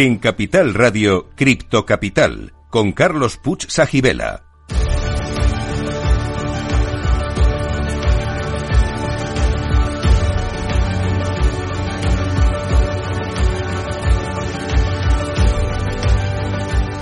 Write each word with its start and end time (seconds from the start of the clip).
En 0.00 0.18
Capital 0.18 0.74
Radio, 0.74 1.26
Cripto 1.34 1.84
Capital, 1.84 2.52
con 2.70 2.92
Carlos 2.92 3.36
Puch 3.36 3.66
Sajibela. 3.66 4.44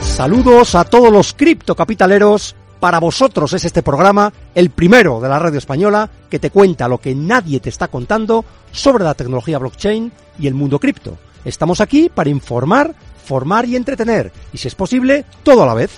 Saludos 0.01 0.75
a 0.75 0.85
todos 0.85 1.13
los 1.13 1.35
criptocapitaleros. 1.35 2.57
Para 2.81 2.99
vosotros 2.99 3.53
es 3.53 3.67
este 3.67 3.83
programa, 3.83 4.33
el 4.55 4.71
primero 4.71 5.21
de 5.21 5.29
la 5.29 5.39
radio 5.39 5.59
española, 5.59 6.09
que 6.31 6.39
te 6.39 6.49
cuenta 6.49 6.89
lo 6.89 6.97
que 6.97 7.15
nadie 7.15 7.61
te 7.61 7.69
está 7.69 7.89
contando 7.89 8.47
sobre 8.73 9.05
la 9.05 9.13
tecnología 9.13 9.59
blockchain 9.59 10.11
y 10.39 10.47
el 10.47 10.55
mundo 10.55 10.79
cripto. 10.79 11.19
Estamos 11.47 11.81
aquí 11.81 12.11
para 12.13 12.29
informar, 12.29 12.93
formar 13.25 13.67
y 13.67 13.77
entretener, 13.77 14.33
y 14.53 14.59
si 14.59 14.67
es 14.67 14.75
posible, 14.75 15.25
todo 15.45 15.63
a 15.63 15.67
la 15.67 15.75
vez. 15.75 15.93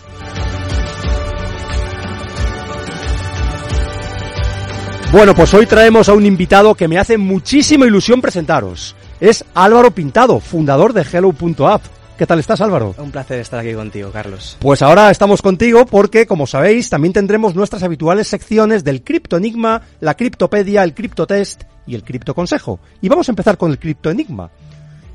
Bueno, 5.11 5.35
pues 5.35 5.55
hoy 5.55 5.65
traemos 5.65 6.11
a 6.11 6.13
un 6.13 6.27
invitado 6.27 6.75
que 6.75 6.87
me 6.87 6.99
hace 6.99 7.17
muchísima 7.17 7.87
ilusión 7.87 8.21
presentaros. 8.21 8.95
Es 9.21 9.43
Álvaro 9.55 9.91
Pintado, 9.91 10.39
fundador 10.39 10.93
de 10.93 11.07
Hello.app. 11.11 11.83
¿Qué 12.19 12.27
tal 12.27 12.41
estás, 12.41 12.61
Álvaro? 12.61 12.95
Un 12.99 13.11
placer 13.11 13.41
estar 13.41 13.59
aquí 13.59 13.73
contigo, 13.73 14.11
Carlos. 14.11 14.59
Pues 14.61 14.83
ahora 14.83 15.11
estamos 15.11 15.41
contigo 15.41 15.87
porque, 15.87 16.27
como 16.27 16.47
sabéis, 16.47 16.91
también 16.91 17.15
tendremos 17.15 17.55
nuestras 17.55 17.83
habituales 17.83 18.29
secciones 18.29 18.85
del 18.85 19.03
Cripto 19.03 19.39
Enigma, 19.39 19.81
la 20.01 20.15
Criptopedia, 20.15 20.83
el 20.83 20.93
Criptotest 20.93 21.63
y 21.87 21.95
el 21.95 22.05
Cripto 22.05 22.35
Consejo. 22.35 22.81
Y 23.01 23.09
vamos 23.09 23.31
a 23.31 23.33
empezar 23.33 23.57
con 23.57 23.71
el 23.71 23.79
Cripto 23.79 24.11
Enigma. 24.11 24.51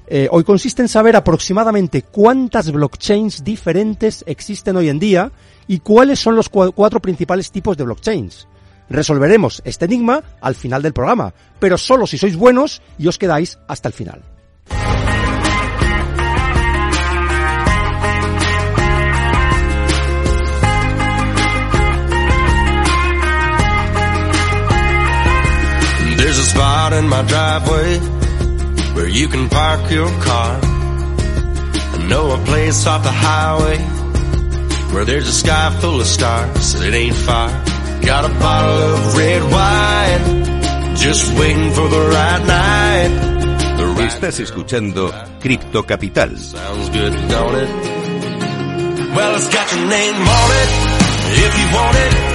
Eh, 0.08 0.28
hoy 0.32 0.44
consiste 0.44 0.82
en 0.82 0.88
saber 0.88 1.16
aproximadamente 1.16 2.02
cuántas 2.02 2.72
blockchains 2.72 3.44
diferentes 3.44 4.24
existen 4.28 4.76
hoy 4.76 4.90
en 4.90 5.00
día 5.00 5.32
y 5.68 5.80
cuáles 5.80 6.20
son 6.20 6.36
los 6.36 6.50
cuatro 6.50 7.00
principales 7.00 7.52
tipos 7.52 7.78
de 7.78 7.86
blockchains. 7.86 8.48
Resolveremos 8.90 9.62
este 9.66 9.86
enigma 9.86 10.22
al 10.42 10.56
final 10.56 10.82
del 10.82 10.94
programa, 10.94 11.34
pero 11.60 11.78
solo 11.78 12.06
si 12.06 12.18
sois 12.18 12.36
buenos 12.36 12.82
y 12.98 13.08
os 13.08 13.18
quedáis 13.18 13.58
hasta 13.68 13.88
el 13.88 13.94
final. 13.94 14.22
Where 28.94 29.08
you 29.08 29.28
can 29.28 29.50
park 29.50 29.92
your 29.92 30.10
car. 30.22 30.60
I 30.64 32.06
know 32.10 32.32
a 32.32 32.38
place 32.46 32.86
off 32.88 33.04
the 33.04 33.12
highway 33.12 33.78
where 34.94 35.06
there's 35.06 35.28
a 35.28 35.34
sky 35.34 35.76
full 35.82 36.00
of 36.00 36.08
stars. 36.08 36.76
It 36.82 36.94
ain't 36.94 37.16
far. 37.16 37.50
Got 38.02 38.26
a 38.26 38.34
bottle 38.40 38.82
of 38.94 39.18
red 39.18 39.44
wine, 39.52 40.96
just 40.96 41.34
waiting 41.40 41.72
for 41.72 41.88
the 41.88 42.02
right 42.10 42.46
night. 42.46 43.34
The 43.78 44.04
Estás 44.04 44.40
escuchando 44.40 45.12
Cripto 45.40 45.86
Capital. 45.86 46.38
Sounds 46.38 46.90
good, 46.90 47.14
don't 47.30 47.56
it? 47.56 47.70
Well, 49.16 49.36
it's 49.36 49.54
got 49.54 49.72
your 49.74 49.88
name 49.88 50.16
on 50.16 50.50
it, 50.62 50.70
if 51.46 51.60
you 51.60 51.76
want 51.76 51.98
it. 51.98 52.33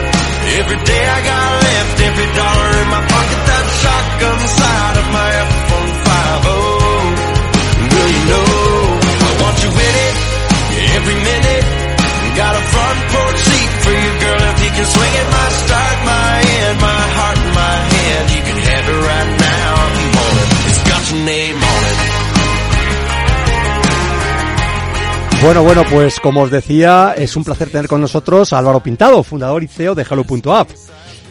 Bueno, 25.48 25.62
bueno, 25.62 25.82
pues 25.91 26.20
como 26.20 26.42
os 26.42 26.50
decía, 26.50 27.14
es 27.16 27.34
un 27.34 27.42
placer 27.42 27.70
tener 27.70 27.88
con 27.88 28.03
nosotros 28.03 28.53
a 28.53 28.59
Álvaro 28.59 28.81
Pintado, 28.81 29.22
fundador 29.22 29.62
y 29.62 29.66
CEO 29.66 29.94
de 29.94 30.03
Hello.app. 30.03 30.69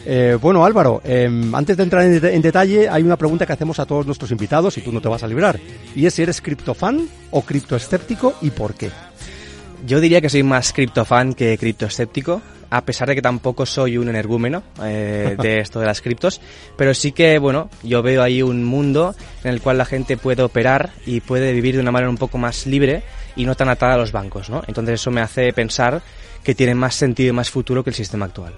Eh, 0.04 0.36
bueno, 0.40 0.64
Álvaro, 0.64 1.00
eh, 1.04 1.30
antes 1.52 1.76
de 1.76 1.84
entrar 1.84 2.02
en, 2.02 2.26
en, 2.26 2.42
detalle, 2.42 2.88
hay 2.88 3.04
una 3.04 3.16
pregunta 3.16 3.46
que 3.46 3.52
hacemos 3.52 3.78
a 3.78 3.86
todos 3.86 4.06
nuestros 4.06 4.32
invitados 4.32 4.76
y 4.76 4.80
tú 4.80 4.90
no 4.90 5.00
te 5.00 5.06
vas 5.06 5.22
a 5.22 5.28
librar. 5.28 5.60
Y 5.94 6.04
es 6.04 6.14
si 6.14 6.22
eres 6.22 6.40
criptofan 6.40 7.08
o 7.30 7.42
criptoescéptico 7.42 8.34
y 8.42 8.50
por 8.50 8.74
qué. 8.74 8.90
Yo 9.86 10.00
diría 10.00 10.20
que 10.20 10.28
soy 10.28 10.42
más 10.42 10.72
criptofan 10.72 11.34
que 11.34 11.56
criptoescéptico, 11.56 12.42
a 12.70 12.84
pesar 12.84 13.06
de 13.06 13.14
que 13.14 13.22
tampoco 13.22 13.66
soy 13.66 13.98
un 13.98 14.08
energúmeno 14.08 14.64
eh, 14.82 15.36
de 15.40 15.58
esto 15.60 15.78
de 15.78 15.86
las 15.86 16.02
criptos, 16.02 16.40
pero 16.76 16.92
sí 16.92 17.12
que, 17.12 17.38
bueno, 17.38 17.70
yo 17.84 18.02
veo 18.02 18.24
ahí 18.24 18.42
un 18.42 18.64
mundo 18.64 19.14
en 19.44 19.52
el 19.52 19.60
cual 19.60 19.78
la 19.78 19.84
gente 19.84 20.16
puede 20.16 20.42
operar 20.42 20.90
y 21.06 21.20
puede 21.20 21.52
vivir 21.52 21.76
de 21.76 21.82
una 21.82 21.92
manera 21.92 22.10
un 22.10 22.18
poco 22.18 22.36
más 22.36 22.66
libre 22.66 23.04
y 23.36 23.44
no 23.44 23.54
tan 23.54 23.68
atada 23.68 23.94
a 23.94 23.98
los 23.98 24.12
bancos, 24.12 24.50
¿no? 24.50 24.62
Entonces 24.66 24.94
eso 25.00 25.10
me 25.10 25.20
hace 25.20 25.52
pensar 25.52 26.02
que 26.42 26.54
tiene 26.54 26.74
más 26.74 26.94
sentido 26.94 27.30
y 27.30 27.32
más 27.32 27.50
futuro 27.50 27.82
que 27.84 27.90
el 27.90 27.96
sistema 27.96 28.26
actual. 28.26 28.54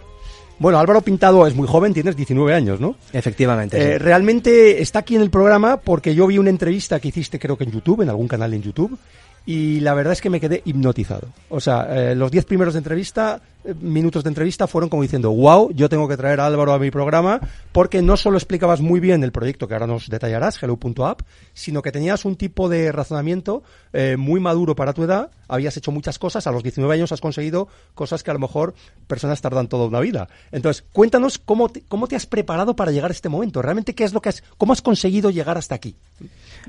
Bueno, 0.58 0.78
Álvaro 0.78 1.00
Pintado 1.00 1.46
es 1.46 1.54
muy 1.54 1.66
joven, 1.66 1.94
tienes 1.94 2.16
19 2.16 2.52
años, 2.52 2.80
¿no? 2.80 2.94
Efectivamente. 3.14 3.78
Eh, 3.78 3.92
sí. 3.92 3.98
Realmente 3.98 4.82
está 4.82 4.98
aquí 4.98 5.16
en 5.16 5.22
el 5.22 5.30
programa 5.30 5.78
porque 5.78 6.14
yo 6.14 6.26
vi 6.26 6.36
una 6.36 6.50
entrevista 6.50 7.00
que 7.00 7.08
hiciste 7.08 7.38
creo 7.38 7.56
que 7.56 7.64
en 7.64 7.72
YouTube, 7.72 8.02
en 8.02 8.10
algún 8.10 8.28
canal 8.28 8.52
en 8.52 8.60
YouTube, 8.60 8.98
y 9.46 9.80
la 9.80 9.94
verdad 9.94 10.12
es 10.12 10.20
que 10.20 10.30
me 10.30 10.40
quedé 10.40 10.62
hipnotizado. 10.64 11.28
O 11.48 11.60
sea, 11.60 11.86
eh, 11.90 12.14
los 12.14 12.30
10 12.30 12.44
primeros 12.44 12.74
de 12.74 12.78
entrevista, 12.78 13.40
eh, 13.64 13.74
minutos 13.80 14.22
de 14.22 14.28
entrevista 14.28 14.66
fueron 14.66 14.90
como 14.90 15.02
diciendo, 15.02 15.30
wow, 15.30 15.70
yo 15.72 15.88
tengo 15.88 16.06
que 16.08 16.16
traer 16.16 16.40
a 16.40 16.46
Álvaro 16.46 16.72
a 16.72 16.78
mi 16.78 16.90
programa 16.90 17.40
porque 17.72 18.02
no 18.02 18.16
solo 18.16 18.36
explicabas 18.36 18.80
muy 18.80 19.00
bien 19.00 19.24
el 19.24 19.32
proyecto 19.32 19.66
que 19.66 19.74
ahora 19.74 19.86
nos 19.86 20.08
detallarás, 20.08 20.62
hello.app, 20.62 21.22
sino 21.54 21.82
que 21.82 21.90
tenías 21.90 22.24
un 22.24 22.36
tipo 22.36 22.68
de 22.68 22.92
razonamiento 22.92 23.62
eh, 23.92 24.16
muy 24.18 24.40
maduro 24.40 24.76
para 24.76 24.92
tu 24.92 25.04
edad, 25.04 25.30
habías 25.48 25.76
hecho 25.76 25.90
muchas 25.90 26.18
cosas, 26.18 26.46
a 26.46 26.52
los 26.52 26.62
19 26.62 26.94
años 26.94 27.12
has 27.12 27.20
conseguido 27.20 27.68
cosas 27.94 28.22
que 28.22 28.30
a 28.30 28.34
lo 28.34 28.40
mejor 28.40 28.74
personas 29.06 29.40
tardan 29.40 29.68
toda 29.68 29.86
una 29.86 30.00
vida. 30.00 30.28
Entonces, 30.52 30.84
cuéntanos 30.92 31.38
cómo 31.38 31.70
te, 31.70 31.82
cómo 31.88 32.06
te 32.06 32.16
has 32.16 32.26
preparado 32.26 32.76
para 32.76 32.92
llegar 32.92 33.10
a 33.10 33.14
este 33.14 33.28
momento, 33.28 33.62
realmente 33.62 33.94
qué 33.94 34.04
es 34.04 34.12
lo 34.12 34.20
que 34.20 34.28
has, 34.28 34.42
cómo 34.58 34.72
has 34.72 34.82
conseguido 34.82 35.30
llegar 35.30 35.56
hasta 35.58 35.74
aquí. 35.74 35.96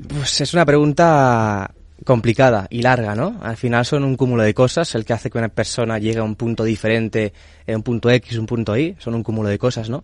Pues 0.07 0.39
es 0.41 0.53
una 0.53 0.65
pregunta 0.65 1.71
complicada 2.05 2.67
y 2.69 2.81
larga, 2.81 3.15
¿no? 3.15 3.39
Al 3.41 3.57
final 3.57 3.85
son 3.85 4.03
un 4.03 4.15
cúmulo 4.15 4.43
de 4.43 4.53
cosas, 4.53 4.95
el 4.95 5.05
que 5.05 5.13
hace 5.13 5.29
que 5.29 5.37
una 5.37 5.49
persona 5.49 5.99
llegue 5.99 6.19
a 6.19 6.23
un 6.23 6.35
punto 6.35 6.63
diferente, 6.63 7.33
eh, 7.67 7.75
un 7.75 7.83
punto 7.83 8.09
X, 8.09 8.37
un 8.37 8.45
punto 8.45 8.77
Y, 8.77 8.95
son 8.99 9.15
un 9.15 9.23
cúmulo 9.23 9.49
de 9.49 9.57
cosas, 9.57 9.89
¿no? 9.89 10.03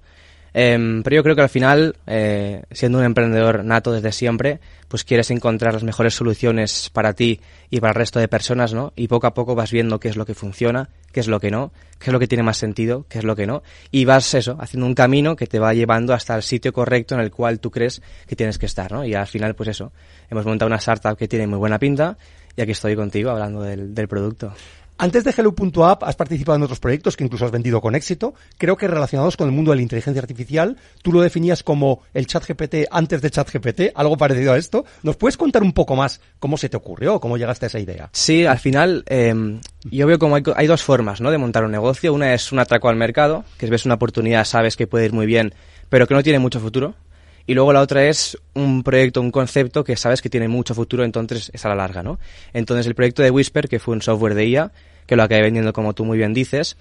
Eh, 0.60 1.02
pero 1.04 1.18
yo 1.18 1.22
creo 1.22 1.36
que 1.36 1.44
al 1.44 1.50
final, 1.50 1.96
eh, 2.08 2.64
siendo 2.72 2.98
un 2.98 3.04
emprendedor 3.04 3.64
nato 3.64 3.92
desde 3.92 4.12
siempre, 4.12 4.60
pues 4.88 5.04
quieres 5.04 5.30
encontrar 5.30 5.72
las 5.72 5.84
mejores 5.84 6.16
soluciones 6.16 6.90
para 6.90 7.14
ti 7.14 7.40
y 7.70 7.80
para 7.80 7.92
el 7.92 7.96
resto 7.96 8.20
de 8.20 8.28
personas, 8.28 8.74
¿no? 8.74 8.92
Y 8.96 9.08
poco 9.08 9.28
a 9.28 9.36
poco 9.36 9.54
vas 9.54 9.72
viendo 9.72 10.00
qué 10.00 10.10
es 10.10 10.18
lo 10.18 10.26
que 10.26 10.34
funciona, 10.34 10.90
qué 11.12 11.20
es 11.20 11.28
lo 11.28 11.40
que 11.40 11.52
no, 11.52 11.72
qué 12.00 12.10
es 12.10 12.12
lo 12.12 12.18
que 12.18 12.28
tiene 12.28 12.42
más 12.42 12.58
sentido, 12.58 13.06
qué 13.08 13.20
es 13.20 13.24
lo 13.24 13.36
que 13.36 13.46
no. 13.46 13.62
Y 13.92 14.06
vas 14.06 14.34
eso, 14.34 14.58
haciendo 14.60 14.88
un 14.88 14.96
camino 14.96 15.36
que 15.36 15.46
te 15.46 15.60
va 15.60 15.76
llevando 15.76 16.16
hasta 16.16 16.36
el 16.36 16.42
sitio 16.42 16.74
correcto 16.74 17.14
en 17.14 17.22
el 17.22 17.30
cual 17.30 17.60
tú 17.60 17.70
crees 17.70 18.02
que 18.26 18.36
tienes 18.36 18.58
que 18.58 18.66
estar, 18.66 18.92
¿no? 18.92 19.06
Y 19.06 19.14
al 19.14 19.28
final, 19.28 19.54
pues 19.54 19.70
eso, 19.70 19.92
hemos 20.28 20.48
montado 20.48 20.66
una 20.66 20.78
startup 20.78 21.16
que 21.16 21.28
tiene 21.28 21.46
muy 21.46 21.60
buena 21.60 21.78
pinta 21.78 22.18
y 22.56 22.62
aquí 22.64 22.72
estoy 22.72 22.96
contigo 22.96 23.30
hablando 23.30 23.62
del, 23.62 23.94
del 23.94 24.08
producto. 24.08 24.52
Antes 25.00 25.24
de 25.24 25.32
Hello.app 25.38 26.04
has 26.04 26.16
participado 26.16 26.56
en 26.56 26.64
otros 26.64 26.80
proyectos 26.80 27.16
que 27.16 27.24
incluso 27.24 27.46
has 27.46 27.52
vendido 27.52 27.82
con 27.82 27.94
éxito, 27.94 28.34
creo 28.58 28.78
que 28.78 28.88
relacionados 28.88 29.38
con 29.38 29.48
el 29.48 29.54
mundo 29.54 29.70
de 29.70 29.78
la 29.78 29.84
inteligencia 29.84 30.20
artificial. 30.20 30.76
Tú 31.04 31.12
lo 31.12 31.22
definías 31.22 31.62
como 31.62 32.02
el 32.16 32.26
chat 32.26 32.44
GPT 32.48 32.88
antes 32.90 33.22
de 33.22 33.30
chat 33.30 33.48
GPT, 33.48 33.92
algo 33.94 34.18
parecido 34.18 34.54
a 34.54 34.58
esto. 34.58 34.86
¿Nos 35.04 35.16
puedes 35.16 35.38
contar 35.38 35.62
un 35.62 35.74
poco 35.74 35.96
más 35.96 36.20
cómo 36.40 36.58
se 36.58 36.68
te 36.68 36.78
ocurrió, 36.78 37.20
cómo 37.20 37.38
llegaste 37.38 37.68
a 37.68 37.68
esa 37.68 37.80
idea? 37.80 38.10
Sí, 38.12 38.48
al 38.48 38.58
final 38.58 39.04
eh, 39.06 39.60
yo 39.84 40.08
veo 40.08 40.18
como 40.18 40.36
hay, 40.36 40.44
hay, 40.56 40.66
dos 40.66 40.82
formas 40.82 41.22
¿no? 41.22 41.30
de 41.30 41.38
montar 41.38 41.64
un 41.64 41.72
negocio. 41.72 42.12
Una 42.12 42.34
es 42.34 42.52
un 42.52 42.58
atraco 42.58 42.90
al 42.90 42.96
mercado, 42.96 43.46
que 43.60 43.68
ves 43.68 43.86
una 43.86 43.96
oportunidad, 43.96 44.46
sabes 44.46 44.76
que 44.76 44.88
puede 44.88 45.06
ir 45.06 45.14
muy 45.14 45.28
bien, 45.28 45.54
pero 45.90 46.08
que 46.08 46.16
no 46.16 46.24
tiene 46.24 46.40
mucho 46.40 46.60
futuro. 46.60 46.96
Y 47.48 47.54
luego 47.54 47.72
la 47.72 47.82
otra 47.82 48.06
es 48.08 48.38
un 48.54 48.84
proyecto, 48.84 49.22
un 49.22 49.32
concepto 49.32 49.84
que 49.84 49.96
sabes 49.96 50.22
que 50.22 50.30
tiene 50.30 50.50
mucho 50.50 50.76
futuro, 50.76 51.06
entonces 51.06 51.50
es 51.54 51.66
a 51.66 51.70
la 51.70 51.76
larga, 51.76 52.04
¿no? 52.04 52.20
Entonces 52.54 52.86
el 52.86 52.94
proyecto 52.94 53.24
de 53.24 53.32
Whisper, 53.32 53.70
que 53.70 53.80
fue 53.80 53.96
un 53.96 54.02
software 54.02 54.36
de 54.36 54.48
IA, 54.48 54.72
que 55.06 55.16
lo 55.16 55.24
acabé 55.24 55.44
vendiendo 55.44 55.72
como 55.72 55.94
tú 55.94 56.04
muy 56.04 56.18
bien 56.18 56.34
dices, 56.34 56.76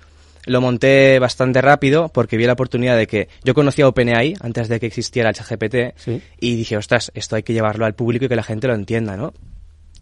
lo 0.45 0.61
monté 0.61 1.19
bastante 1.21 1.61
rápido 1.63 2.09
porque 2.09 2.37
vi 2.37 2.47
la 2.47 2.55
oportunidad 2.55 2.97
de 2.97 3.07
que 3.07 3.29
yo 3.45 3.55
conocía 3.55 3.87
OpenAI 3.87 4.35
antes 4.41 4.69
de 4.69 4.81
que 4.81 4.87
existiera 4.87 5.29
el 5.29 5.35
ChatGPT 5.37 5.77
¿Sí? 5.97 6.21
y 6.41 6.57
dije, 6.57 6.77
ostras, 6.77 7.13
esto 7.15 7.37
hay 7.37 7.45
que 7.45 7.53
llevarlo 7.53 7.87
al 7.87 7.95
público 7.95 8.25
y 8.25 8.29
que 8.29 8.37
la 8.37 8.43
gente 8.43 8.67
lo 8.67 8.75
entienda, 8.75 9.17
¿no? 9.17 9.35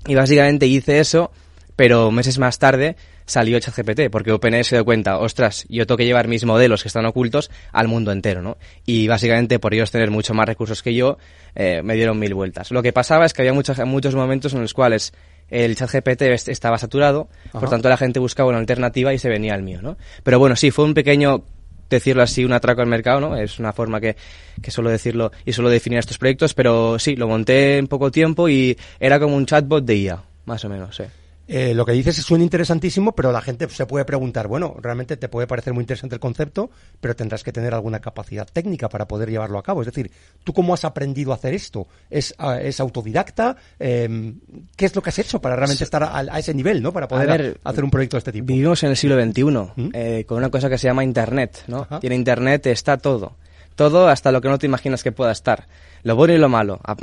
Y 0.06 0.14
básicamente 0.14 0.66
hice 0.66 0.98
eso, 0.98 1.30
pero 1.76 2.10
meses 2.10 2.38
más 2.38 2.58
tarde 2.58 2.96
salió 3.26 3.58
ChatGPT, 3.58 4.10
porque 4.10 4.32
OpenAI 4.32 4.64
se 4.64 4.76
dio 4.76 4.84
cuenta, 4.84 5.18
ostras, 5.18 5.64
yo 5.68 5.86
tengo 5.86 5.96
que 5.96 6.04
llevar 6.04 6.28
mis 6.28 6.44
modelos 6.44 6.82
que 6.82 6.88
están 6.88 7.06
ocultos 7.06 7.50
al 7.72 7.88
mundo 7.88 8.12
entero, 8.12 8.42
¿no? 8.42 8.58
Y 8.84 9.08
básicamente 9.08 9.58
por 9.58 9.72
ellos 9.74 9.90
tener 9.90 10.10
mucho 10.10 10.34
más 10.34 10.46
recursos 10.46 10.82
que 10.82 10.94
yo, 10.94 11.18
eh, 11.54 11.80
me 11.82 11.94
dieron 11.94 12.18
mil 12.18 12.34
vueltas. 12.34 12.70
Lo 12.70 12.82
que 12.82 12.92
pasaba 12.92 13.24
es 13.24 13.32
que 13.32 13.42
había 13.42 13.52
muchos, 13.54 13.78
muchos 13.86 14.14
momentos 14.14 14.52
en 14.54 14.60
los 14.60 14.74
cuales 14.74 15.12
el 15.48 15.76
chat 15.76 15.90
GPT 15.90 16.22
est- 16.32 16.48
estaba 16.48 16.78
saturado, 16.78 17.28
por 17.52 17.68
tanto 17.70 17.88
la 17.88 17.96
gente 17.96 18.18
buscaba 18.18 18.48
una 18.50 18.58
alternativa 18.58 19.12
y 19.14 19.18
se 19.18 19.28
venía 19.28 19.54
al 19.54 19.62
mío, 19.62 19.80
¿no? 19.82 19.96
Pero 20.22 20.38
bueno, 20.38 20.56
sí, 20.56 20.70
fue 20.70 20.84
un 20.84 20.94
pequeño, 20.94 21.44
decirlo 21.90 22.22
así, 22.22 22.44
un 22.44 22.52
atraco 22.52 22.80
al 22.80 22.88
mercado, 22.88 23.20
¿no? 23.20 23.36
Es 23.36 23.58
una 23.58 23.72
forma 23.72 24.00
que, 24.00 24.16
que 24.62 24.70
suelo 24.70 24.90
decirlo 24.90 25.32
y 25.44 25.52
suelo 25.52 25.70
definir 25.70 25.98
estos 25.98 26.18
proyectos, 26.18 26.54
pero 26.54 26.98
sí, 26.98 27.14
lo 27.16 27.28
monté 27.28 27.78
en 27.78 27.86
poco 27.88 28.10
tiempo 28.10 28.48
y 28.48 28.76
era 29.00 29.20
como 29.20 29.36
un 29.36 29.46
chatbot 29.46 29.84
de 29.84 29.96
IA, 29.96 30.22
más 30.46 30.64
o 30.64 30.68
menos, 30.68 30.96
sí. 30.96 31.04
Eh, 31.04 31.08
lo 31.46 31.84
que 31.84 31.92
dices 31.92 32.16
suena 32.16 32.42
interesantísimo, 32.44 33.14
pero 33.14 33.30
la 33.30 33.42
gente 33.42 33.68
se 33.68 33.84
puede 33.86 34.04
preguntar, 34.06 34.48
bueno, 34.48 34.76
realmente 34.80 35.16
te 35.18 35.28
puede 35.28 35.46
parecer 35.46 35.72
muy 35.74 35.82
interesante 35.82 36.14
el 36.16 36.20
concepto, 36.20 36.70
pero 37.00 37.14
tendrás 37.14 37.42
que 37.42 37.52
tener 37.52 37.74
alguna 37.74 38.00
capacidad 38.00 38.46
técnica 38.50 38.88
para 38.88 39.06
poder 39.06 39.30
llevarlo 39.30 39.58
a 39.58 39.62
cabo. 39.62 39.82
Es 39.82 39.86
decir, 39.86 40.10
¿tú 40.42 40.52
cómo 40.54 40.72
has 40.72 40.84
aprendido 40.84 41.32
a 41.32 41.34
hacer 41.34 41.52
esto? 41.52 41.86
¿Es, 42.08 42.34
es 42.62 42.80
autodidacta? 42.80 43.56
Eh, 43.78 44.34
¿Qué 44.76 44.86
es 44.86 44.96
lo 44.96 45.02
que 45.02 45.10
has 45.10 45.18
hecho 45.18 45.40
para 45.40 45.54
realmente 45.56 45.84
estar 45.84 46.02
a, 46.02 46.16
a 46.18 46.38
ese 46.38 46.54
nivel, 46.54 46.82
¿no? 46.82 46.92
Para 46.92 47.08
poder 47.08 47.30
A 47.30 47.36
ver, 47.36 47.60
a- 47.62 47.70
hacer 47.70 47.84
un 47.84 47.90
proyecto 47.90 48.16
de 48.16 48.18
este 48.20 48.32
tipo. 48.32 48.46
Vivimos 48.46 48.82
en 48.82 48.90
el 48.90 48.96
siglo 48.96 49.20
XXI, 49.22 49.42
¿Mm? 49.44 49.90
eh, 49.92 50.24
con 50.26 50.38
una 50.38 50.48
cosa 50.50 50.70
que 50.70 50.78
se 50.78 50.86
llama 50.86 51.04
Internet, 51.04 51.64
¿no? 51.66 51.82
Ajá. 51.82 51.98
Y 52.00 52.06
en 52.06 52.14
Internet 52.14 52.66
está 52.68 52.96
todo. 52.96 53.36
Todo 53.76 54.08
hasta 54.08 54.30
lo 54.32 54.40
que 54.40 54.48
no 54.48 54.58
te 54.58 54.66
imaginas 54.66 55.02
que 55.02 55.12
pueda 55.12 55.32
estar. 55.32 55.66
Lo 56.04 56.14
bueno 56.16 56.32
y 56.32 56.38
lo 56.38 56.48
malo. 56.48 56.80
A- 56.84 56.96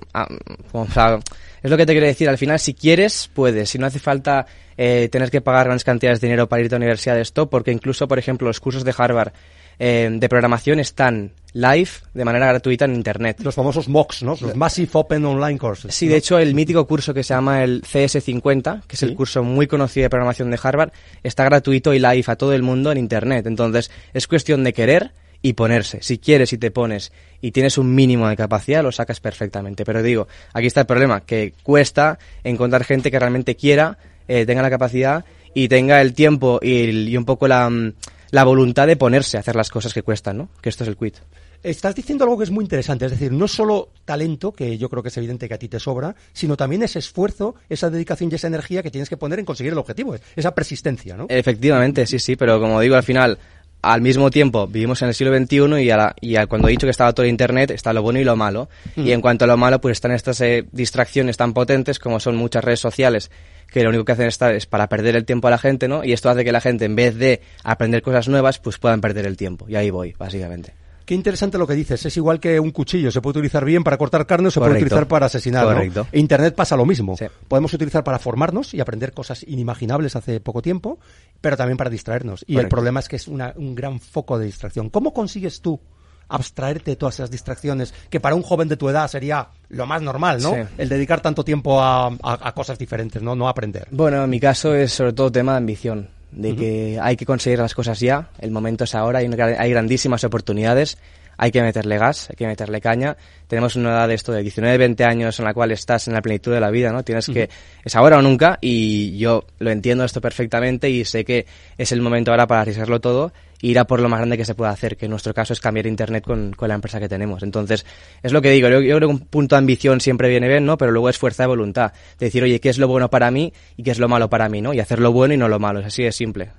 es 1.64 1.70
lo 1.72 1.78
que 1.78 1.86
te 1.86 1.94
quiero 1.94 2.08
decir. 2.08 2.30
Al 2.30 2.38
final, 2.38 2.60
si 2.60 2.74
quieres, 2.74 3.30
puedes. 3.34 3.70
Si 3.70 3.78
no 3.78 3.86
hace 3.88 4.00
falta 4.00 4.46
eh, 4.78 5.10
tener 5.12 5.30
que 5.32 5.42
pagar 5.42 5.66
grandes 5.66 5.84
cantidades 5.84 6.22
de 6.22 6.28
dinero 6.28 6.48
para 6.48 6.62
irte 6.62 6.76
a 6.76 6.78
universidad 6.78 7.16
de 7.16 7.22
esto, 7.22 7.50
porque 7.50 7.72
incluso, 7.72 8.08
por 8.08 8.20
ejemplo, 8.20 8.48
los 8.48 8.60
cursos 8.60 8.84
de 8.84 8.94
Harvard 8.98 9.34
eh, 9.80 10.10
de 10.12 10.30
programación 10.30 10.80
están 10.80 11.32
live 11.54 11.90
de 12.14 12.24
manera 12.26 12.48
gratuita 12.48 12.86
en 12.86 12.96
Internet. 12.96 13.40
Los 13.42 13.56
famosos 13.56 13.88
MOOCs, 13.90 14.24
¿no? 14.24 14.38
Los 14.40 14.56
Massive 14.56 14.90
Open 14.94 15.26
Online 15.26 15.58
Courses. 15.58 15.94
Sí, 15.94 16.06
¿no? 16.06 16.12
de 16.12 16.18
hecho, 16.18 16.38
el 16.40 16.54
mítico 16.54 16.86
curso 16.86 17.14
que 17.14 17.24
se 17.24 17.34
llama 17.34 17.64
el 17.64 17.82
CS50, 17.82 18.84
que 18.88 18.96
es 18.96 19.00
Sí. 19.00 19.06
el 19.06 19.16
curso 19.16 19.44
muy 19.44 19.68
conocido 19.68 20.04
de 20.06 20.10
programación 20.10 20.52
de 20.52 20.60
Harvard, 20.62 20.92
está 21.24 21.44
gratuito 21.46 21.94
y 21.94 22.00
live 22.00 22.24
a 22.28 22.36
todo 22.36 22.54
el 22.54 22.62
mundo 22.62 22.92
en 22.92 22.98
Internet. 23.00 23.48
Entonces, 23.48 23.92
es 24.14 24.28
cuestión 24.28 24.64
de 24.64 24.74
querer 24.74 25.12
y 25.42 25.54
ponerse. 25.54 26.00
Si 26.02 26.18
quieres 26.18 26.54
y 26.54 26.58
te 26.58 26.72
pones 26.72 27.12
y 27.42 27.52
tienes 27.52 27.78
un 27.78 27.94
mínimo 27.94 28.28
de 28.30 28.36
capacidad, 28.36 28.84
lo 28.84 28.92
sacas 28.92 29.20
perfectamente. 29.20 29.84
Pero 29.84 30.04
digo, 30.04 30.28
aquí 30.54 30.68
está 30.68 30.82
el 30.82 30.88
problema, 30.88 31.22
que 31.22 31.54
cuesta 31.64 32.20
encontrar 32.44 32.84
gente 32.84 33.12
que 33.12 33.20
realmente 33.20 33.56
quiera, 33.56 33.98
eh, 34.28 34.46
tenga 34.46 34.62
la 34.62 34.70
capacidad 34.70 35.26
y 35.54 35.68
tenga 35.68 36.02
el 36.02 36.14
tiempo 36.14 36.60
y, 36.62 37.16
un 37.18 37.26
poco 37.26 37.48
la, 37.48 37.70
mm, 37.70 37.94
la 38.32 38.44
voluntad 38.44 38.88
de 38.88 38.96
ponerse 38.96 39.38
a 39.38 39.42
hacer 39.42 39.56
las 39.56 39.70
cosas 39.70 39.94
que 39.94 40.04
cuestan, 40.04 40.38
¿no? 40.38 40.50
Que 40.62 40.70
esto 40.70 40.84
es 40.84 40.90
el 40.90 40.98
quit. 40.98 41.18
Estás 41.64 41.94
diciendo 41.94 42.24
algo 42.24 42.40
que 42.40 42.46
es 42.46 42.50
muy 42.50 42.64
interesante, 42.64 43.06
es 43.06 43.12
decir, 43.12 43.32
no 43.32 43.48
solo 43.48 43.90
talento, 44.04 44.52
que 44.52 44.80
yo 44.80 44.90
creo 44.90 45.04
que 45.04 45.10
es 45.10 45.18
evidente 45.18 45.48
que 45.48 45.54
a 45.54 45.60
ti 45.60 45.68
te 45.68 45.80
sobra, 45.80 46.16
sino 46.34 46.58
también 46.58 46.82
ese 46.82 46.98
esfuerzo, 46.98 47.54
esa 47.70 47.92
dedicación 47.92 48.32
y 48.32 48.36
esa 48.36 48.48
energía 48.48 48.82
que 48.82 48.90
tienes 48.90 49.10
que 49.10 49.18
poner 49.18 49.38
en 49.38 49.46
conseguir 49.46 49.74
el 49.74 49.78
objetivo, 49.78 50.16
esa 50.36 50.56
persistencia, 50.56 51.16
¿no? 51.16 51.28
Efectivamente, 51.30 52.08
sí, 52.08 52.18
sí, 52.18 52.36
pero 52.36 52.60
como 52.60 52.82
digo, 52.82 52.96
al 52.96 53.04
final, 53.04 53.38
al 53.82 54.02
mismo 54.02 54.30
tiempo, 54.30 54.68
vivimos 54.68 55.02
en 55.02 55.08
el 55.08 55.14
siglo 55.14 55.36
XXI 55.36 55.82
y, 55.84 55.90
a 55.90 55.98
la- 55.98 56.16
y 56.22 56.36
a- 56.36 56.46
cuando 56.48 56.68
he 56.68 56.72
dicho 56.72 56.86
que 56.88 56.92
estaba 56.92 57.14
todo 57.14 57.26
Internet, 57.26 57.72
está 57.72 57.94
lo 57.94 58.02
bueno 58.04 58.20
y 58.20 58.24
lo 58.24 58.36
malo. 58.36 58.70
Y 58.96 59.12
en 59.12 59.22
cuanto 59.22 59.46
a 59.46 59.48
lo 59.48 59.58
malo, 59.58 59.82
pues 59.82 59.94
están 59.94 60.12
estas 60.12 60.40
eh, 60.42 60.66
distracciones 60.72 61.38
tan 61.38 61.54
potentes 61.54 61.98
como 62.00 62.20
son 62.20 62.36
muchas 62.36 62.64
redes 62.64 62.80
sociales, 62.80 63.32
que 63.72 63.84
lo 63.84 63.90
único 63.90 64.06
que 64.06 64.12
hacen 64.12 64.28
estar 64.28 64.54
es 64.54 64.66
para 64.66 64.88
perder 64.90 65.16
el 65.16 65.26
tiempo 65.26 65.48
a 65.48 65.52
la 65.52 65.58
gente, 65.58 65.88
¿no? 65.88 66.04
Y 66.04 66.12
esto 66.14 66.30
hace 66.30 66.44
que 66.44 66.52
la 66.52 66.62
gente, 66.62 66.86
en 66.86 66.96
vez 66.96 67.16
de 67.18 67.42
aprender 67.64 68.02
cosas 68.02 68.28
nuevas, 68.28 68.60
pues 68.60 68.78
puedan 68.78 69.02
perder 69.02 69.26
el 69.26 69.38
tiempo. 69.38 69.66
Y 69.70 69.76
ahí 69.76 69.90
voy, 69.90 70.14
básicamente. 70.18 70.74
Qué 71.12 71.16
interesante 71.16 71.58
lo 71.58 71.68
que 71.68 71.74
dices. 71.76 72.06
Es 72.06 72.16
igual 72.16 72.40
que 72.40 72.58
un 72.58 72.72
cuchillo. 72.72 73.12
Se 73.12 73.20
puede 73.20 73.40
utilizar 73.40 73.66
bien 73.66 73.84
para 73.84 73.98
cortar 73.98 74.26
carne 74.26 74.48
o 74.48 74.52
se 74.52 74.62
puede 74.62 74.72
utilizar 74.78 75.10
para 75.10 75.26
asesinar. 75.26 75.66
¿no? 75.66 75.74
Correcto. 75.74 76.08
E 76.10 76.18
Internet 76.22 76.56
pasa 76.56 76.78
lo 76.78 76.86
mismo. 76.86 77.18
Sí. 77.18 77.26
Podemos 77.50 77.74
utilizar 77.74 78.02
para 78.06 78.18
formarnos 78.18 78.74
y 78.74 78.80
aprender 78.80 79.12
cosas 79.12 79.44
inimaginables 79.44 80.16
hace 80.16 80.40
poco 80.40 80.62
tiempo, 80.62 81.00
pero 81.42 81.58
también 81.58 81.76
para 81.76 81.90
distraernos. 81.90 82.46
Y 82.48 82.56
el 82.56 82.70
problema 82.70 83.02
es 83.02 83.10
que 83.10 83.18
es 83.18 83.28
una- 83.28 83.54
un 83.58 83.76
gran 83.76 84.00
foco 84.00 84.40
de 84.40 84.46
distracción. 84.46 84.90
¿Cómo 84.90 85.14
consigues 85.14 85.60
tú 85.60 85.82
abstraerte 86.30 86.92
de 86.92 86.96
todas 86.96 87.16
esas 87.16 87.30
distracciones 87.30 87.94
que 88.10 88.22
para 88.22 88.34
un 88.36 88.42
joven 88.42 88.70
de 88.70 88.78
tu 88.78 88.88
edad 88.88 89.10
sería 89.10 89.50
lo 89.68 89.86
más 89.86 90.02
normal, 90.02 90.42
¿no? 90.42 90.54
Sí. 90.54 90.62
El 90.78 90.88
dedicar 90.88 91.20
tanto 91.20 91.44
tiempo 91.44 91.82
a, 91.82 92.08
a- 92.08 92.14
a 92.24 92.54
cosas 92.54 92.80
diferentes, 92.80 93.22
¿no? 93.22 93.36
No 93.36 93.50
aprender. 93.50 93.90
Bueno, 93.92 94.24
en 94.24 94.30
mi 94.30 94.40
caso 94.40 94.74
es 94.74 94.94
sobre 94.94 95.12
todo 95.12 95.30
tema 95.30 95.52
de 95.52 95.58
ambición, 95.58 96.08
de 96.32 96.56
que 96.56 97.00
hay 97.02 97.16
que 97.16 97.26
conseguir 97.26 97.60
las 97.60 97.76
cosas 97.76 98.00
ya, 98.00 98.30
el 98.40 98.52
momento 98.52 98.86
es 98.86 98.96
ahora, 98.96 99.20
hay, 99.20 99.28
hay 99.28 99.70
grandísimas 99.70 100.24
oportunidades, 100.24 100.98
hay 101.42 101.52
que 101.52 101.64
meterle 101.64 101.98
gas, 101.98 102.30
hay 102.30 102.36
que 102.36 102.46
meterle 102.46 102.80
caña. 102.80 103.18
Tenemos 103.48 103.76
una 103.76 103.90
edad 103.90 104.08
de 104.08 104.14
esto 104.14 104.32
de 104.32 104.44
19, 104.44 104.78
20 104.78 105.04
años 105.06 105.40
en 105.40 105.46
la 105.46 105.56
cual 105.56 105.72
estás 105.72 106.08
en 106.08 106.14
la 106.14 106.22
plenitud 106.22 106.54
de 106.54 106.60
la 106.60 106.70
vida, 106.70 106.92
¿no? 106.92 107.02
Tienes 107.02 107.26
que, 107.26 107.50
es 107.84 107.96
ahora 107.96 108.20
o 108.20 108.22
nunca 108.22 108.60
y 108.62 109.18
yo 109.18 109.46
lo 109.58 109.72
entiendo 109.72 110.04
esto 110.04 110.22
perfectamente 110.22 110.88
y 110.92 111.04
sé 111.04 111.26
que 111.26 111.48
es 111.80 111.92
el 111.92 112.00
momento 112.00 112.30
ahora 112.30 112.46
para 112.46 112.62
arriesgarlo 112.62 113.02
todo 113.02 113.34
e 113.60 113.70
ir 113.70 113.80
a 113.80 113.86
por 113.86 114.02
lo 114.02 114.08
más 114.08 114.20
grande 114.20 114.38
que 114.38 114.46
se 114.46 114.54
pueda 114.54 114.70
hacer, 114.70 114.96
que 114.96 115.06
en 115.06 115.10
nuestro 115.10 115.34
caso 115.34 115.54
es 115.54 115.60
cambiar 115.60 115.88
Internet 115.88 116.24
con, 116.24 116.54
con 116.54 116.70
la 116.70 116.76
empresa 116.76 117.00
que 117.00 117.10
tenemos. 117.10 117.42
Entonces, 117.42 117.88
es 118.22 118.32
lo 118.32 118.44
que 118.44 118.52
digo, 118.52 118.70
yo, 118.70 118.80
yo 118.80 118.98
creo 118.98 119.10
que 119.10 119.16
un 119.16 119.22
punto 119.22 119.56
de 119.56 119.58
ambición 119.58 120.00
siempre 120.00 120.30
viene 120.30 120.48
bien, 120.48 120.64
¿no? 120.64 120.78
Pero 120.78 120.92
luego 120.92 121.10
es 121.10 121.18
fuerza 121.18 121.42
de 121.42 121.48
voluntad, 121.48 121.92
de 122.20 122.28
decir, 122.28 122.44
oye, 122.44 122.60
¿qué 122.60 122.70
es 122.70 122.78
lo 122.78 122.88
bueno 122.88 123.10
para 123.10 123.32
mí 123.32 123.52
y 123.78 123.82
qué 123.82 123.90
es 123.90 123.98
lo 123.98 124.08
malo 124.08 124.30
para 124.30 124.48
mí, 124.48 124.62
¿no? 124.62 124.76
Y 124.76 124.80
hacer 124.80 125.00
lo 125.00 125.12
bueno 125.12 125.34
y 125.34 125.38
no 125.38 125.48
lo 125.48 125.58
malo, 125.58 125.80
es 125.80 125.88
así 125.88 126.04
de 126.04 126.12
simple, 126.12 126.52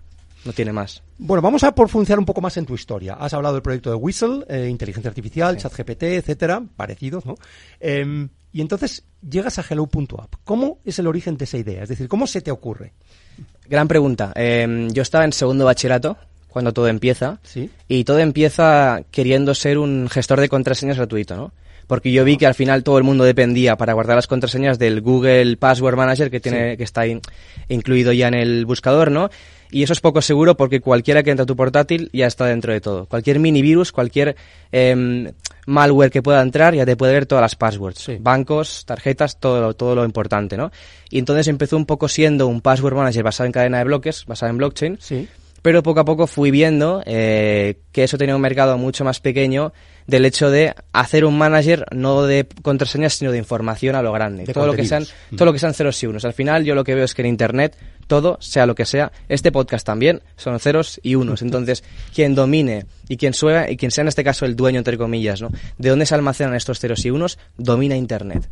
no 0.44 0.52
tiene 0.52 0.72
más. 0.72 1.02
Bueno, 1.18 1.40
vamos 1.42 1.62
a 1.64 1.74
profundizar 1.74 2.18
un 2.18 2.24
poco 2.24 2.40
más 2.40 2.56
en 2.56 2.66
tu 2.66 2.74
historia. 2.74 3.14
Has 3.14 3.32
hablado 3.34 3.54
del 3.54 3.62
proyecto 3.62 3.90
de 3.90 3.96
Whistle, 3.96 4.44
eh, 4.48 4.68
inteligencia 4.68 5.08
artificial, 5.08 5.56
ChatGPT, 5.56 6.02
etcétera, 6.04 6.62
parecidos, 6.76 7.24
¿no? 7.26 7.36
Em, 7.80 8.28
y 8.52 8.60
entonces 8.60 9.04
llegas 9.28 9.58
a 9.58 9.64
Hello.app. 9.68 10.34
¿Cómo 10.44 10.78
es 10.84 10.98
el 10.98 11.06
origen 11.06 11.36
de 11.36 11.44
esa 11.44 11.58
idea? 11.58 11.82
Es 11.82 11.88
decir, 11.88 12.08
¿cómo 12.08 12.26
se 12.26 12.40
te 12.40 12.50
ocurre? 12.50 12.92
Gran 13.68 13.88
pregunta. 13.88 14.32
Eh, 14.34 14.88
yo 14.92 15.02
estaba 15.02 15.24
en 15.24 15.32
segundo 15.32 15.64
bachillerato 15.64 16.16
cuando 16.48 16.72
todo 16.72 16.88
empieza. 16.88 17.38
Sí. 17.44 17.70
Y 17.88 18.04
todo 18.04 18.18
empieza 18.18 19.02
queriendo 19.10 19.54
ser 19.54 19.78
un 19.78 20.08
gestor 20.10 20.40
de 20.40 20.48
contraseñas 20.48 20.96
gratuito, 20.98 21.34
¿no? 21.36 21.52
Porque 21.86 22.12
yo 22.12 22.24
vi 22.24 22.36
que 22.36 22.46
al 22.46 22.54
final 22.54 22.84
todo 22.84 22.98
el 22.98 23.04
mundo 23.04 23.24
dependía 23.24 23.76
para 23.76 23.92
guardar 23.92 24.16
las 24.16 24.26
contraseñas 24.26 24.78
del 24.78 25.00
Google 25.00 25.56
Password 25.56 25.96
Manager 25.96 26.30
que 26.30 26.40
tiene 26.40 26.76
que 26.76 26.84
está 26.84 27.06
in- 27.06 27.20
incluido 27.68 28.12
ya 28.12 28.28
en 28.28 28.34
el 28.34 28.66
buscador, 28.66 29.10
¿no? 29.10 29.30
Y 29.72 29.82
eso 29.82 29.92
es 29.94 30.00
poco 30.00 30.20
seguro 30.22 30.56
porque 30.56 30.80
cualquiera 30.80 31.22
que 31.22 31.30
entra 31.30 31.44
a 31.44 31.46
tu 31.46 31.56
portátil 31.56 32.10
ya 32.12 32.26
está 32.26 32.46
dentro 32.46 32.72
de 32.72 32.80
todo. 32.80 33.06
Cualquier 33.06 33.38
mini 33.40 33.62
virus, 33.62 33.90
cualquier 33.90 34.36
em, 34.70 35.32
malware 35.66 36.10
que 36.10 36.22
pueda 36.22 36.42
entrar 36.42 36.74
ya 36.74 36.84
te 36.86 36.94
puede 36.96 37.12
ver 37.14 37.26
todas 37.26 37.42
las 37.42 37.56
passwords. 37.56 37.98
Sí. 38.00 38.18
Bancos, 38.20 38.84
tarjetas, 38.84 39.38
todo, 39.40 39.60
lo- 39.60 39.74
todo 39.74 39.94
lo 39.94 40.04
importante, 40.04 40.56
¿no? 40.56 40.70
Y 41.10 41.18
entonces 41.18 41.48
empezó 41.48 41.76
un 41.76 41.86
poco 41.86 42.08
siendo 42.08 42.46
un 42.46 42.60
password 42.60 42.94
manager 42.94 43.22
basado 43.24 43.46
en 43.46 43.52
cadena 43.52 43.78
de 43.78 43.84
bloques, 43.84 44.24
basado 44.26 44.50
en 44.50 44.58
blockchain. 44.58 44.98
Sí. 45.00 45.28
Pero 45.62 45.82
poco 45.82 46.00
a 46.00 46.04
poco 46.04 46.26
fui 46.26 46.50
viendo 46.50 47.02
eh, 47.06 47.78
que 47.92 48.04
eso 48.04 48.18
tenía 48.18 48.34
un 48.34 48.42
mercado 48.42 48.76
mucho 48.78 49.04
más 49.04 49.20
pequeño 49.20 49.72
del 50.06 50.24
hecho 50.24 50.50
de 50.50 50.74
hacer 50.92 51.24
un 51.24 51.38
manager 51.38 51.86
no 51.92 52.22
de 52.24 52.46
contraseñas 52.62 53.14
sino 53.14 53.30
de 53.30 53.38
información 53.38 53.94
a 53.94 54.02
lo 54.02 54.12
grande. 54.12 54.44
De 54.44 54.52
todo 54.52 54.66
lo 54.66 54.74
que 54.74 54.84
sean. 54.84 55.04
Mm. 55.30 55.36
todo 55.36 55.46
lo 55.46 55.52
que 55.52 55.60
sean 55.60 55.74
ceros 55.74 56.02
y 56.02 56.06
unos. 56.06 56.24
Al 56.24 56.32
final 56.32 56.64
yo 56.64 56.74
lo 56.74 56.84
que 56.84 56.94
veo 56.94 57.04
es 57.04 57.14
que 57.14 57.22
en 57.22 57.28
internet 57.28 57.76
todo, 58.08 58.36
sea 58.40 58.66
lo 58.66 58.74
que 58.74 58.84
sea, 58.84 59.12
este 59.28 59.52
podcast 59.52 59.86
también 59.86 60.22
son 60.36 60.58
ceros 60.58 61.00
y 61.02 61.14
unos. 61.14 61.42
Entonces, 61.42 61.84
quien 62.14 62.34
domine 62.34 62.86
y 63.08 63.16
quien 63.16 63.32
sueva, 63.32 63.70
y 63.70 63.76
quien 63.76 63.90
sea 63.90 64.02
en 64.02 64.08
este 64.08 64.24
caso 64.24 64.44
el 64.44 64.56
dueño 64.56 64.78
entre 64.78 64.98
comillas, 64.98 65.40
¿no? 65.40 65.50
De 65.78 65.88
dónde 65.88 66.06
se 66.06 66.14
almacenan 66.14 66.54
estos 66.54 66.80
ceros 66.80 67.04
y 67.04 67.10
unos, 67.10 67.38
domina 67.56 67.96
internet. 67.96 68.48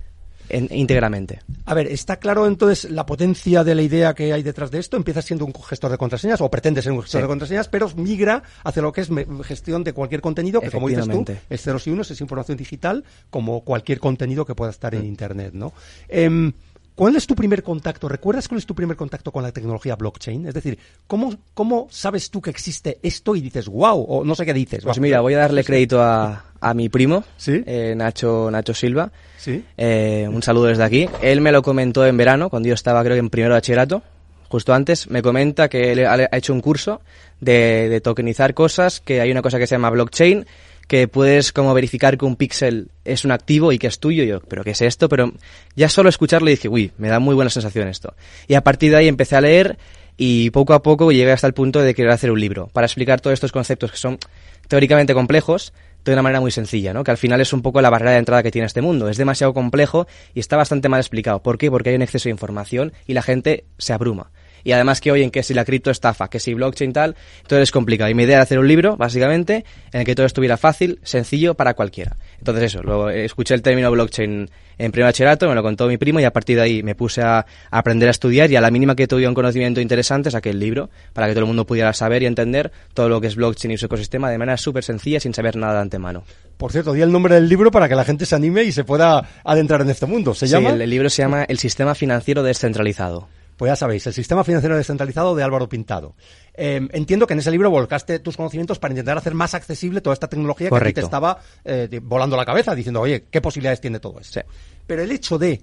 En- 0.50 0.69
íntegramente. 0.71 1.40
A 1.64 1.75
ver, 1.75 1.87
¿está 1.87 2.16
claro 2.16 2.47
entonces 2.47 2.90
la 2.90 3.07
potencia 3.07 3.64
de 3.64 3.75
la 3.75 3.83
idea 3.83 4.14
que 4.14 4.33
hay 4.33 4.42
detrás 4.42 4.71
de 4.71 4.78
esto? 4.78 4.97
Empieza 4.97 5.23
siendo 5.23 5.45
un 5.45 5.54
gestor 5.54 5.90
de 5.90 5.99
contraseñas 5.99 6.40
o 6.40 6.50
pretende 6.50 6.83
ser 6.83 6.92
un 6.92 7.02
gestor 7.02 7.21
Sí. 7.21 7.23
de 7.23 7.28
contraseñas, 7.28 7.69
pero 7.69 7.88
migra 7.97 8.42
hacia 8.64 8.83
lo 8.83 8.92
que 8.92 9.00
es 9.02 9.09
gestión 9.45 9.85
de 9.85 9.92
cualquier 9.92 10.21
contenido, 10.21 10.61
que 10.61 10.71
como 10.71 10.88
dices 10.88 11.09
tú, 11.09 11.25
es 11.49 11.62
ceros 11.62 11.87
y 11.87 11.90
unos, 11.90 12.11
es 12.11 12.21
información 12.21 12.57
digital, 12.57 13.04
como 13.30 13.62
cualquier 13.62 14.00
contenido 14.00 14.45
que 14.45 14.54
pueda 14.54 14.71
estar 14.71 14.95
en 14.95 15.04
Internet, 15.04 15.52
¿no? 15.54 15.73
Em, 16.09 16.52
¿Cuál 16.94 17.16
es 17.16 17.26
tu 17.26 17.35
primer 17.35 17.62
contacto? 17.62 18.09
¿Recuerdas 18.09 18.47
cuál 18.47 18.59
es 18.59 18.66
tu 18.66 18.75
primer 18.75 18.97
contacto 18.97 19.32
con 19.32 19.42
la 19.42 19.52
tecnología 19.52 19.97
blockchain? 19.97 20.47
Es 20.47 20.54
decir, 20.54 20.78
¿cómo, 21.06 21.35
cómo 21.54 21.87
sabes 21.90 22.30
tú 22.30 22.42
que 22.42 22.50
existe 22.50 22.99
esto 23.02 23.35
y 23.35 23.40
dices, 23.40 23.68
wow, 23.68 24.04
o 24.06 24.25
no 24.25 24.35
sé 24.35 24.44
qué 24.44 24.52
dices? 24.52 24.85
Pues 24.85 25.00
mira, 25.00 25.20
voy 25.23 25.32
a 25.35 25.38
darle 25.38 25.64
crédito 25.64 26.02
a, 26.02 26.44
a 26.61 26.75
mi 26.75 26.90
primo, 26.90 27.25
Sí. 27.38 27.62
eh, 27.64 27.94
Nacho, 27.97 28.50
Nacho 28.50 28.75
Silva. 28.75 29.11
Sí. 29.38 29.64
Eh, 29.78 30.28
un 30.30 30.42
saludo 30.42 30.66
desde 30.66 30.85
aquí. 30.85 31.09
Él 31.23 31.40
me 31.40 31.52
lo 31.52 31.62
comentó 31.62 32.04
en 32.06 32.16
verano, 32.18 32.50
cuando 32.50 32.68
yo 32.68 32.75
estaba 32.75 33.02
creo 33.02 33.14
que 33.14 33.20
en 33.20 33.30
primero 33.30 33.54
de 33.54 33.59
bachillerato, 33.61 34.02
justo 34.49 34.75
antes. 34.75 35.09
Me 35.09 35.23
comenta 35.23 35.68
que 35.70 35.92
él 35.92 36.04
ha 36.04 36.12
ha 36.30 36.37
hecho 36.37 36.52
un 36.52 36.61
curso 36.61 37.00
de, 37.40 37.88
de 37.88 38.00
tokenizar 38.02 38.52
cosas, 38.52 39.00
que 39.00 39.23
hay 39.23 39.30
una 39.30 39.40
cosa 39.40 39.59
que 39.59 39.66
se 39.66 39.75
llama 39.76 39.88
blockchain, 39.88 40.44
que 40.90 41.06
puedes 41.06 41.52
como 41.52 41.73
verificar 41.73 42.18
que 42.18 42.25
un 42.25 42.35
píxel 42.35 42.88
es 43.04 43.25
un 43.25 43.30
activo 43.30 43.70
y 43.70 43.78
que 43.78 43.87
es 43.87 44.00
tuyo. 44.00 44.25
Yo, 44.25 44.40
pero 44.40 44.64
¿qué 44.64 44.73
es 44.73 44.82
esto? 44.82 45.09
Pero 45.09 45.32
ya 45.76 45.88
solo 45.88 46.09
escucharlo 46.09 46.50
dije, 46.50 46.68
uy, 46.68 46.90
me 46.99 47.06
da 47.06 47.20
muy 47.20 47.37
buena 47.37 47.49
sensación 47.49 47.87
esto. 47.87 48.16
Y 48.49 48.54
a 48.54 48.64
partir 48.64 48.90
de 48.90 48.97
ahí 48.97 49.06
empecé 49.06 49.37
a 49.37 49.40
leer 49.40 49.78
y 50.16 50.50
poco 50.50 50.75
a 50.75 50.82
poco 50.82 51.12
llegué 51.12 51.30
hasta 51.30 51.47
el 51.47 51.54
punto 51.54 51.80
de 51.80 51.94
querer 51.94 52.11
hacer 52.11 52.32
un 52.32 52.40
libro 52.40 52.66
para 52.73 52.88
explicar 52.88 53.20
todos 53.20 53.35
estos 53.35 53.52
conceptos 53.52 53.92
que 53.92 53.99
son 53.99 54.18
teóricamente 54.66 55.14
complejos 55.14 55.73
de 56.04 56.12
una 56.12 56.23
manera 56.23 56.40
muy 56.40 56.50
sencilla, 56.50 56.92
¿no? 56.92 57.04
Que 57.04 57.12
al 57.12 57.18
final 57.18 57.40
es 57.40 57.52
un 57.52 57.62
poco 57.62 57.80
la 57.80 57.90
barrera 57.90 58.11
de 58.11 58.18
entrada 58.18 58.42
que 58.42 58.50
tiene 58.50 58.66
este 58.66 58.80
mundo. 58.80 59.09
Es 59.09 59.16
demasiado 59.16 59.54
complejo 59.54 60.09
y 60.35 60.40
está 60.40 60.56
bastante 60.56 60.88
mal 60.88 60.99
explicado. 60.99 61.40
¿Por 61.40 61.56
qué? 61.56 61.70
Porque 61.70 61.90
hay 61.90 61.94
un 61.94 62.02
exceso 62.02 62.25
de 62.25 62.32
información 62.32 62.92
y 63.06 63.14
la 63.14 63.23
gente 63.23 63.62
se 63.78 63.92
abruma. 63.92 64.32
Y 64.64 64.73
además 64.73 65.00
que 65.00 65.11
oyen 65.12 65.31
que 65.31 65.43
si 65.43 65.55
la 65.55 65.64
cripto 65.64 65.90
estafa, 65.90 66.29
que 66.29 66.40
si 66.40 66.55
blockchain 66.55 66.93
tal, 66.93 67.17
todo 67.47 67.61
es 67.61 67.71
complicado. 67.71 68.11
Y 68.11 68.14
mi 68.14 68.25
idea 68.25 68.37
era 68.37 68.43
hacer 68.43 68.59
un 68.59 68.69
libro, 68.69 68.97
básicamente, 68.97 69.64
en 69.93 70.00
el 70.00 70.07
que 70.07 70.14
todo 70.14 70.26
estuviera 70.26 70.57
fácil, 70.57 70.99
sencillo 71.02 71.55
para 71.55 71.75
cualquiera. 71.75 72.17
Entonces 72.38 72.64
eso, 72.64 72.83
luego 72.83 73.11
escuché 73.11 73.55
el 73.55 73.62
término 73.62 73.90
blockchain 73.90 74.50
en 74.79 74.93
primer 74.93 75.09
bachillerato, 75.09 75.47
me 75.47 75.55
lo 75.55 75.62
contó 75.62 75.87
mi 75.88 75.99
primo 75.99 76.21
y 76.21 76.25
a 76.25 76.33
partir 76.33 76.57
de 76.57 76.62
ahí 76.62 76.83
me 76.83 76.95
puse 76.95 77.21
a, 77.21 77.45
aprender 77.71 78.09
a 78.09 78.12
estudiar 78.12 78.50
y 78.50 78.57
a 78.57 78.62
la 78.62 78.71
mínima 78.71 78.97
que 78.97 79.07
tuve 79.07 79.29
un 79.29 79.35
conocimiento 79.35 79.79
interesante 79.83 80.31
saqué 80.31 80.49
el 80.50 80.59
libro 80.59 80.88
para 81.12 81.26
que 81.26 81.35
todo 81.35 81.40
el 81.40 81.49
mundo 81.49 81.67
pudiera 81.67 81.93
saber 81.93 82.23
y 82.23 82.26
entender 82.26 82.73
todo 82.95 83.11
lo 83.11 83.21
que 83.21 83.26
es 83.26 83.37
blockchain 83.37 83.73
y 83.73 83.76
su 83.76 83.85
ecosistema 83.87 84.31
de 84.31 84.38
manera 84.38 84.57
súper 84.57 84.83
sencilla 84.83 85.21
sin 85.21 85.35
saber 85.35 85.57
nada 85.57 85.75
de 85.75 85.81
antemano. 85.81 86.25
Por 86.57 86.73
cierto, 86.73 86.95
di 86.95 87.02
el 87.02 87.12
nombre 87.12 87.35
del 87.35 87.47
libro 87.49 87.71
para 87.71 87.90
que 87.90 87.95
la 87.95 88.05
gente 88.05 88.25
se 88.25 88.35
anime 88.35 88.62
y 88.64 88.73
se 88.73 88.85
pueda 88.85 89.23
adentrar 89.45 89.83
en 89.83 89.90
este 89.90 90.07
mundo. 90.07 90.35
¿Se 90.35 90.47
Sí, 90.47 90.52
llama? 90.52 90.71
el, 90.71 90.81
el 90.81 90.88
libro 90.88 91.11
se 91.11 91.23
llama 91.23 91.45
El 91.45 91.59
sistema 91.59 91.95
financiero 91.95 92.43
descentralizado. 92.43 93.29
Pues 93.61 93.69
ya 93.69 93.76
sabéis, 93.76 94.07
el 94.07 94.14
sistema 94.14 94.43
financiero 94.43 94.75
descentralizado 94.75 95.37
de 95.37 95.43
Álvaro 95.43 95.69
Pintado. 95.69 96.14
Eh, 96.55 96.81
entiendo 96.93 97.26
que 97.26 97.35
en 97.35 97.40
ese 97.40 97.50
libro 97.50 97.69
volcaste 97.69 98.19
tus 98.19 98.35
conocimientos 98.35 98.79
para 98.79 98.93
intentar 98.93 99.19
hacer 99.19 99.35
más 99.35 99.52
accesible 99.52 100.00
toda 100.00 100.14
esta 100.14 100.29
tecnología 100.29 100.71
que 100.71 100.76
a 100.76 100.81
ti 100.81 100.95
te 100.95 101.02
estaba 101.02 101.38
eh, 101.62 102.00
volando 102.02 102.38
la 102.38 102.47
cabeza, 102.47 102.75
diciendo, 102.75 103.02
oye, 103.02 103.26
¿qué 103.31 103.43
posibilidades 103.43 103.83
tiene 103.83 104.00
todo 104.00 104.19
esto? 104.19 104.40
Sí. 104.40 104.47
Pero 104.87 105.02
el 105.02 105.12
hecho 105.12 105.37
de 105.37 105.61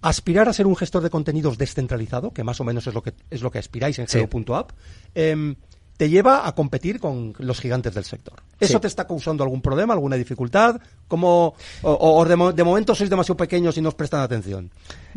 aspirar 0.00 0.48
a 0.48 0.52
ser 0.52 0.68
un 0.68 0.76
gestor 0.76 1.02
de 1.02 1.10
contenidos 1.10 1.58
descentralizado, 1.58 2.30
que 2.30 2.44
más 2.44 2.60
o 2.60 2.64
menos 2.64 2.86
es 2.86 2.94
lo 2.94 3.02
que, 3.02 3.12
es 3.30 3.42
lo 3.42 3.50
que 3.50 3.58
aspiráis 3.58 3.98
en 3.98 4.06
Sí. 4.06 4.18
Hello.app, 4.18 4.70
em, 5.16 5.56
te 5.96 6.08
lleva 6.08 6.46
a 6.46 6.54
competir 6.54 7.00
con 7.00 7.34
los 7.38 7.58
gigantes 7.60 7.92
del 7.92 8.04
sector. 8.04 8.40
¿Eso 8.60 8.74
Sí. 8.74 8.80
te 8.82 8.86
está 8.86 9.08
causando 9.08 9.42
algún 9.42 9.60
problema, 9.60 9.92
alguna 9.92 10.14
dificultad? 10.14 10.80
¿Cómo, 11.08 11.54
o, 11.82 12.24
de, 12.24 12.52
de 12.54 12.62
momento 12.64 12.94
sois 12.94 13.10
demasiado 13.10 13.36
pequeños 13.36 13.76
y 13.76 13.80
no 13.82 13.88
os 13.88 13.96
prestan 13.96 14.20
atención? 14.20 14.70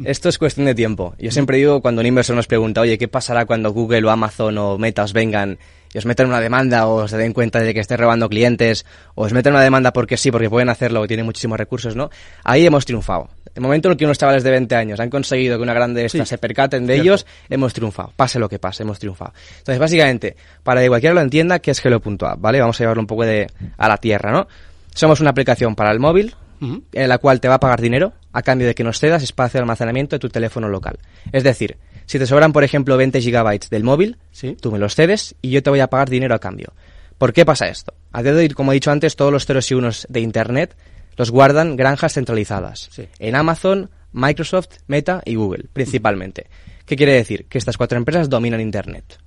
Esto 0.06 0.30
es 0.30 0.38
cuestión 0.38 0.66
de 0.66 0.76
tiempo. 0.76 1.16
Yo 1.20 1.32
siempre 1.32 1.58
digo 1.58 1.82
cuando 1.82 2.02
un 2.02 2.08
inversor 2.08 2.36
nos 2.36 2.48
pregunta, 2.48 2.82
oye, 2.82 2.98
¿qué 2.98 3.08
pasará 3.08 3.46
cuando 3.46 3.72
Google 3.72 4.06
o 4.06 4.10
Amazon 4.10 4.58
o 4.58 4.78
Meta 4.78 5.04
os 5.04 5.14
vengan 5.14 5.58
y 5.94 5.98
os 5.98 6.06
metan 6.06 6.28
una 6.28 6.40
demanda 6.40 6.88
o 6.88 7.08
se 7.08 7.18
den 7.18 7.34
cuenta 7.34 7.60
de 7.60 7.74
que 7.74 7.80
estés 7.82 8.00
robando 8.00 8.30
clientes 8.30 8.86
o 9.16 9.26
os 9.26 9.34
meten 9.34 9.54
una 9.54 9.62
demanda 9.62 9.92
porque 9.92 10.18
sí, 10.18 10.32
porque 10.32 10.50
pueden 10.50 10.70
hacerlo 10.70 11.02
o 11.02 11.08
tienen 11.08 11.26
muchísimos 11.26 11.58
recursos, 11.58 11.96
¿no? 11.96 12.10
Ahí 12.44 12.66
hemos 12.66 12.86
triunfado. 12.86 13.30
El 13.54 13.62
momento 13.62 13.90
en 13.90 13.92
el 13.92 13.98
que 13.98 14.06
unos 14.06 14.18
chavales 14.18 14.44
de 14.46 14.52
20 14.52 14.74
años 14.76 15.00
han 15.02 15.10
conseguido 15.10 15.58
que 15.58 15.64
una 15.64 15.74
grande 15.74 16.08
Sí, 16.08 16.26
se 16.26 16.38
percaten 16.38 16.88
de 16.88 16.94
cierto. 16.94 17.04
ellos, 17.04 17.26
hemos 17.50 17.74
triunfado. 17.74 18.14
Pase 18.16 18.40
lo 18.40 18.48
que 18.48 18.60
pase, 18.60 18.84
hemos 18.84 18.98
triunfado. 18.98 19.34
Entonces, 19.58 19.78
básicamente, 19.80 20.38
para 20.64 20.80
que 20.82 20.88
cualquiera 20.88 21.14
lo 21.14 21.20
entienda, 21.20 21.60
¿qué 21.60 21.72
es 21.72 21.84
Hello.app? 21.86 22.40
¿Vale? 22.40 22.62
Vamos 22.62 22.80
a 22.80 22.84
llevarlo 22.84 23.02
un 23.02 23.08
poco 23.08 23.26
de, 23.26 23.48
a 23.78 23.90
la 23.90 23.98
tierra, 23.98 24.32
¿no? 24.32 24.48
Somos 24.96 25.20
una 25.20 25.32
aplicación 25.32 25.76
para 25.76 25.92
el 25.92 26.00
móvil, 26.00 26.34
En 26.62 27.10
la 27.10 27.18
cual 27.18 27.42
te 27.42 27.48
va 27.48 27.56
a 27.56 27.60
pagar 27.60 27.82
dinero 27.82 28.14
a 28.34 28.44
cambio 28.44 28.68
de 28.68 28.76
que 28.76 28.84
nos 28.84 29.00
cedas 29.00 29.24
espacio 29.24 29.58
de 29.58 29.64
almacenamiento 29.64 30.16
de 30.16 30.20
tu 30.20 30.30
teléfono 30.30 30.70
local. 30.70 31.00
Es 31.32 31.44
decir, 31.44 31.78
si 32.06 32.20
te 32.20 32.28
sobran, 32.28 32.54
por 32.54 32.64
ejemplo, 32.64 32.98
20 32.98 33.20
gigabytes 33.20 33.70
del 33.72 33.84
móvil, 33.84 34.18
Sí. 34.32 34.56
tú 34.60 34.72
me 34.72 34.78
los 34.80 34.94
cedes 34.96 35.34
y 35.42 35.50
yo 35.50 35.64
te 35.64 35.70
voy 35.72 35.80
a 35.80 35.88
pagar 35.88 36.10
dinero 36.10 36.36
a 36.36 36.40
cambio. 36.40 36.74
¿Por 37.18 37.34
qué 37.34 37.46
pasa 37.46 37.68
esto? 37.68 37.94
A 38.12 38.22
día 38.24 38.34
de 38.34 38.40
hoy, 38.42 38.50
como 38.50 38.72
he 38.72 38.76
dicho 38.76 38.92
antes, 38.92 39.16
todos 39.16 39.32
los 39.32 39.46
ceros 39.46 39.70
y 39.72 39.74
unos 39.76 40.06
de 40.10 40.20
Internet 40.20 40.76
los 41.18 41.32
guardan 41.32 41.76
granjas 41.76 42.14
centralizadas. 42.14 42.90
Sí. 42.92 43.08
En 43.20 43.36
Amazon, 43.36 43.90
Microsoft, 44.12 44.70
Meta 44.88 45.22
y 45.26 45.36
Google, 45.36 45.66
principalmente. 45.74 46.48
¿Qué 46.86 46.96
quiere 46.96 47.14
decir? 47.14 47.46
Que 47.46 47.58
estas 47.58 47.78
cuatro 47.78 47.98
empresas 47.98 48.30
dominan 48.30 48.62
Internet 48.62 49.18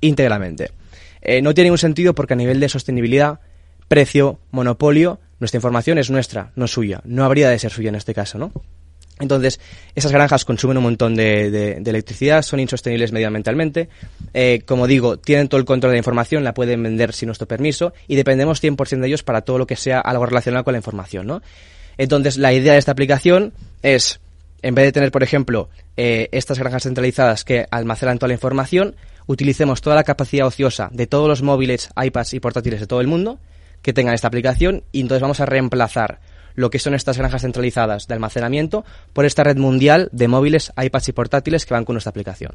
íntegramente. 0.00 0.70
Eh, 1.20 1.42
no 1.42 1.52
tiene 1.54 1.66
ningún 1.66 1.78
sentido 1.78 2.14
porque 2.14 2.34
a 2.34 2.36
nivel 2.36 2.60
de 2.60 2.68
sostenibilidad, 2.68 3.40
precio, 3.88 4.38
monopolio, 4.50 5.18
nuestra 5.40 5.58
información 5.58 5.98
es 5.98 6.10
nuestra, 6.10 6.52
no 6.56 6.66
suya. 6.66 7.00
No 7.04 7.24
habría 7.24 7.48
de 7.50 7.58
ser 7.58 7.70
suya 7.70 7.90
en 7.90 7.94
este 7.94 8.14
caso, 8.14 8.38
¿no? 8.38 8.52
Entonces, 9.20 9.60
esas 9.94 10.12
granjas 10.12 10.44
consumen 10.44 10.76
un 10.76 10.84
montón 10.84 11.14
de, 11.14 11.82
electricidad, 11.84 12.42
son 12.42 12.60
insostenibles 12.60 13.12
medioambientalmente. 13.12 13.88
Eh, 14.32 14.62
como 14.64 14.86
digo, 14.86 15.18
tienen 15.18 15.48
todo 15.48 15.58
el 15.58 15.64
control 15.64 15.90
de 15.90 15.96
la 15.96 15.98
información, 15.98 16.44
la 16.44 16.54
pueden 16.54 16.82
vender 16.82 17.12
sin 17.12 17.26
nuestro 17.26 17.48
permiso 17.48 17.92
y 18.06 18.16
dependemos 18.16 18.62
100% 18.62 19.00
de 19.00 19.08
ellos 19.08 19.22
para 19.22 19.42
todo 19.42 19.58
lo 19.58 19.66
que 19.66 19.76
sea 19.76 20.00
algo 20.00 20.26
relacionado 20.26 20.64
con 20.64 20.72
la 20.72 20.78
información, 20.78 21.26
¿no? 21.26 21.42
Entonces, 21.96 22.36
la 22.36 22.52
idea 22.52 22.74
de 22.74 22.78
esta 22.78 22.92
aplicación 22.92 23.52
es, 23.82 24.20
en 24.62 24.76
vez 24.76 24.84
de 24.84 24.92
tener, 24.92 25.10
por 25.10 25.24
ejemplo, 25.24 25.68
eh, 25.96 26.28
estas 26.30 26.58
granjas 26.60 26.84
centralizadas 26.84 27.44
que 27.44 27.66
almacenan 27.72 28.18
toda 28.18 28.28
la 28.28 28.34
información, 28.34 28.94
utilicemos 29.26 29.80
toda 29.80 29.96
la 29.96 30.04
capacidad 30.04 30.46
ociosa 30.46 30.90
de 30.92 31.08
todos 31.08 31.26
los 31.26 31.42
móviles, 31.42 31.90
iPads 32.00 32.34
y 32.34 32.40
portátiles 32.40 32.80
de 32.80 32.86
todo 32.86 33.00
el 33.00 33.08
mundo 33.08 33.40
que 33.82 33.92
tengan 33.92 34.14
esta 34.14 34.28
aplicación 34.28 34.84
y 34.92 35.00
entonces 35.00 35.22
vamos 35.22 35.40
a 35.40 35.46
reemplazar 35.46 36.20
lo 36.54 36.70
que 36.70 36.78
son 36.78 36.94
estas 36.94 37.16
granjas 37.18 37.42
centralizadas 37.42 38.08
de 38.08 38.14
almacenamiento 38.14 38.84
por 39.12 39.24
esta 39.24 39.44
red 39.44 39.56
mundial 39.56 40.08
de 40.12 40.26
móviles, 40.26 40.72
iPads 40.76 41.08
y 41.08 41.12
portátiles 41.12 41.66
que 41.66 41.74
van 41.74 41.84
con 41.84 41.94
nuestra 41.94 42.10
aplicación. 42.10 42.52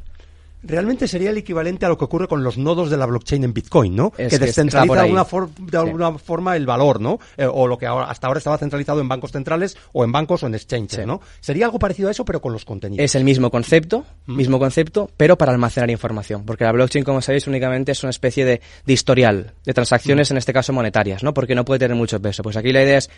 Realmente 0.66 1.06
sería 1.06 1.30
el 1.30 1.36
equivalente 1.38 1.84
a 1.86 1.88
lo 1.88 1.98
que 1.98 2.04
ocurre 2.04 2.26
con 2.26 2.42
los 2.42 2.56
nodos 2.58 2.90
de 2.90 2.96
la 2.96 3.06
blockchain 3.06 3.44
en 3.44 3.52
Bitcoin, 3.52 3.94
¿no? 3.94 4.12
Es 4.16 4.30
que 4.32 4.38
que 4.38 4.46
descentraliza 4.46 4.94
de 4.94 5.00
alguna, 5.00 5.24
for- 5.24 5.50
de 5.54 5.76
alguna 5.78 6.18
forma 6.18 6.56
el 6.56 6.66
valor, 6.66 7.00
¿no? 7.00 7.18
Eh, 7.36 7.46
o 7.50 7.66
lo 7.66 7.76
que 7.78 7.86
ahora, 7.86 8.06
hasta 8.10 8.26
ahora 8.26 8.38
estaba 8.38 8.58
centralizado 8.58 9.00
en 9.00 9.08
bancos 9.08 9.30
centrales 9.32 9.76
o 9.92 10.04
en 10.04 10.12
bancos 10.12 10.42
o 10.42 10.46
en 10.46 10.54
exchanges, 10.54 11.00
Sí. 11.00 11.06
¿no? 11.06 11.20
Sería 11.40 11.66
algo 11.66 11.78
parecido 11.78 12.08
a 12.08 12.10
eso, 12.12 12.24
pero 12.24 12.40
con 12.40 12.52
los 12.52 12.64
contenidos. 12.64 13.04
Es 13.04 13.14
el 13.14 13.24
mismo 13.24 13.50
concepto, 13.50 14.04
mismo 14.26 14.58
concepto, 14.58 15.10
pero 15.16 15.36
para 15.36 15.52
almacenar 15.52 15.90
información. 15.90 16.44
Porque 16.44 16.64
la 16.64 16.72
blockchain, 16.72 17.04
como 17.04 17.20
sabéis, 17.20 17.46
únicamente 17.46 17.92
es 17.92 18.02
una 18.02 18.10
especie 18.10 18.44
de, 18.44 18.60
de 18.86 18.92
historial 18.92 19.52
de 19.64 19.74
transacciones, 19.74 20.30
en 20.30 20.38
este 20.38 20.52
caso 20.52 20.72
monetarias, 20.72 21.22
¿no? 21.22 21.34
Porque 21.34 21.54
no 21.54 21.64
puede 21.64 21.80
tener 21.80 21.96
mucho 21.96 22.20
peso. 22.22 22.42
Pues 22.42 22.56
aquí 22.56 22.72
la 22.72 22.82
idea 22.82 22.98
es 22.98 23.10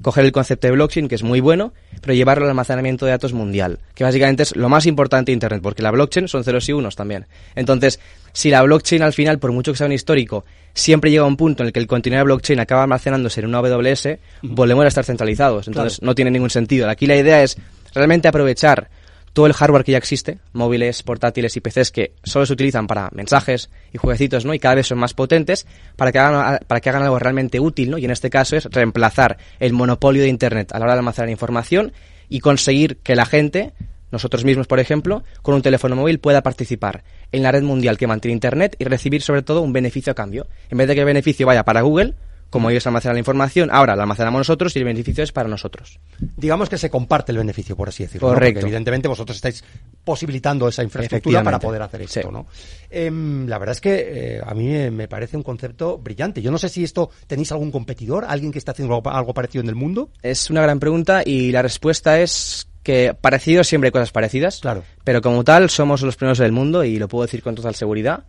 coger 0.00 0.24
el 0.24 0.32
concepto 0.32 0.66
de 0.66 0.72
blockchain, 0.72 1.08
que 1.08 1.14
es 1.14 1.22
muy 1.22 1.40
bueno, 1.40 1.72
pero 2.00 2.14
llevarlo 2.14 2.44
al 2.44 2.50
almacenamiento 2.50 3.06
de 3.06 3.12
datos 3.12 3.32
mundial, 3.32 3.78
que 3.94 4.04
básicamente 4.04 4.42
es 4.42 4.56
lo 4.56 4.68
más 4.68 4.86
importante 4.86 5.30
de 5.30 5.34
Internet, 5.34 5.60
porque 5.62 5.82
la 5.82 5.90
blockchain 5.90 6.28
son 6.28 6.44
ceros 6.44 6.68
y 6.68 6.72
unos 6.72 6.96
también. 6.96 7.26
Entonces, 7.54 8.00
si 8.32 8.50
la 8.50 8.62
blockchain 8.62 9.02
al 9.02 9.12
final, 9.12 9.38
por 9.38 9.52
mucho 9.52 9.72
que 9.72 9.78
sea 9.78 9.86
un 9.86 9.92
histórico, 9.92 10.44
siempre 10.74 11.10
llega 11.10 11.22
a 11.22 11.26
un 11.26 11.36
punto 11.36 11.62
en 11.62 11.68
el 11.68 11.72
que 11.72 11.80
el 11.80 11.86
contenido 11.86 12.18
de 12.20 12.24
blockchain 12.24 12.58
acaba 12.60 12.82
almacenándose 12.82 13.40
en 13.40 13.46
una 13.46 13.58
AWS, 13.58 14.08
volvemos 14.42 14.84
a 14.84 14.88
estar 14.88 15.04
centralizados. 15.04 15.68
Entonces, 15.68 16.02
no 16.02 16.14
tiene 16.14 16.30
ningún 16.30 16.50
sentido. 16.50 16.88
Aquí 16.88 17.06
la 17.06 17.16
idea 17.16 17.42
es 17.42 17.56
realmente 17.94 18.28
aprovechar 18.28 18.88
todo 19.32 19.46
el 19.46 19.52
hardware 19.54 19.84
que 19.84 19.92
ya 19.92 19.98
existe, 19.98 20.38
móviles, 20.52 21.02
portátiles 21.02 21.56
y 21.56 21.60
PCs 21.60 21.90
que 21.90 22.12
solo 22.22 22.46
se 22.46 22.52
utilizan 22.52 22.86
para 22.86 23.08
mensajes 23.12 23.70
y 23.92 23.98
jueguecitos, 23.98 24.44
¿no? 24.44 24.54
Y 24.54 24.58
cada 24.58 24.74
vez 24.74 24.86
son 24.86 24.98
más 24.98 25.14
potentes 25.14 25.66
para 25.96 26.12
que 26.12 26.18
hagan, 26.18 26.60
para 26.66 26.80
que 26.80 26.90
hagan 26.90 27.02
algo 27.02 27.18
realmente 27.18 27.58
útil, 27.60 27.90
¿no? 27.90 27.98
Y 27.98 28.04
en 28.04 28.10
este 28.10 28.30
caso 28.30 28.56
es 28.56 28.66
reemplazar 28.66 29.38
el 29.58 29.72
monopolio 29.72 30.22
de 30.22 30.28
Internet 30.28 30.72
a 30.72 30.78
la 30.78 30.84
hora 30.84 30.94
de 30.94 30.98
almacenar 30.98 31.30
información 31.30 31.92
y 32.28 32.40
conseguir 32.40 32.98
que 32.98 33.16
la 33.16 33.26
gente, 33.26 33.72
nosotros 34.10 34.44
mismos, 34.44 34.66
por 34.66 34.80
ejemplo, 34.80 35.22
con 35.40 35.54
un 35.54 35.62
teléfono 35.62 35.96
móvil 35.96 36.18
pueda 36.18 36.42
participar 36.42 37.02
en 37.30 37.42
la 37.42 37.52
red 37.52 37.62
mundial 37.62 37.96
que 37.96 38.06
mantiene 38.06 38.34
Internet 38.34 38.76
y 38.78 38.84
recibir 38.84 39.22
sobre 39.22 39.42
todo 39.42 39.62
un 39.62 39.72
beneficio 39.72 40.12
a 40.12 40.14
cambio. 40.14 40.46
En 40.68 40.78
vez 40.78 40.88
de 40.88 40.94
que 40.94 41.00
el 41.00 41.06
beneficio 41.06 41.46
vaya 41.46 41.64
para 41.64 41.80
Google, 41.80 42.14
como 42.52 42.68
ellos 42.70 42.86
almacenan 42.86 43.14
la 43.16 43.18
información, 43.20 43.70
ahora 43.72 43.96
la 43.96 44.02
almacenamos 44.02 44.38
nosotros 44.40 44.76
y 44.76 44.78
el 44.78 44.84
beneficio 44.84 45.24
es 45.24 45.32
para 45.32 45.48
nosotros. 45.48 45.98
Digamos 46.36 46.68
que 46.68 46.76
se 46.78 46.90
comparte 46.90 47.32
el 47.32 47.38
beneficio, 47.38 47.74
por 47.74 47.88
así 47.88 48.04
decirlo. 48.04 48.28
¿no? 48.28 48.34
Correcto. 48.34 48.60
Porque 48.60 48.66
evidentemente 48.68 49.08
vosotros 49.08 49.36
estáis 49.36 49.64
posibilitando 50.04 50.68
esa 50.68 50.82
infraestructura 50.82 51.42
para 51.42 51.58
poder 51.58 51.80
hacer 51.82 52.02
esto, 52.02 52.20
Sí. 52.20 52.28
¿no? 52.30 52.46
Em, 52.90 53.46
la 53.48 53.58
verdad 53.58 53.72
es 53.72 53.80
que 53.80 54.36
eh, 54.36 54.40
a 54.44 54.52
mí 54.54 54.66
me- 54.68 54.90
me 54.90 55.08
parece 55.08 55.36
un 55.36 55.42
concepto 55.42 55.96
brillante. 55.98 56.42
Yo 56.42 56.50
no 56.50 56.58
sé 56.58 56.68
si 56.68 56.84
esto 56.84 57.10
tenéis 57.26 57.50
algún 57.52 57.70
competidor, 57.72 58.24
alguien 58.28 58.52
que 58.52 58.58
está 58.58 58.72
haciendo 58.72 58.94
algo, 58.94 59.10
algo 59.10 59.32
parecido 59.34 59.62
en 59.62 59.68
el 59.70 59.74
mundo. 59.74 60.10
Es 60.22 60.50
una 60.50 60.60
gran 60.62 60.78
pregunta 60.78 61.22
y 61.24 61.52
la 61.52 61.62
respuesta 61.62 62.20
es 62.20 62.68
que 62.82 63.14
parecido 63.18 63.64
siempre 63.64 63.88
hay 63.88 63.92
cosas 63.92 64.10
parecidas. 64.12 64.58
Claro. 64.60 64.82
Pero 65.04 65.22
como 65.22 65.42
tal, 65.44 65.70
somos 65.70 66.02
los 66.02 66.16
primeros 66.16 66.38
del 66.38 66.52
mundo 66.52 66.84
y 66.84 66.98
lo 66.98 67.08
puedo 67.08 67.24
decir 67.24 67.42
con 67.42 67.54
total 67.54 67.74
seguridad. 67.74 68.24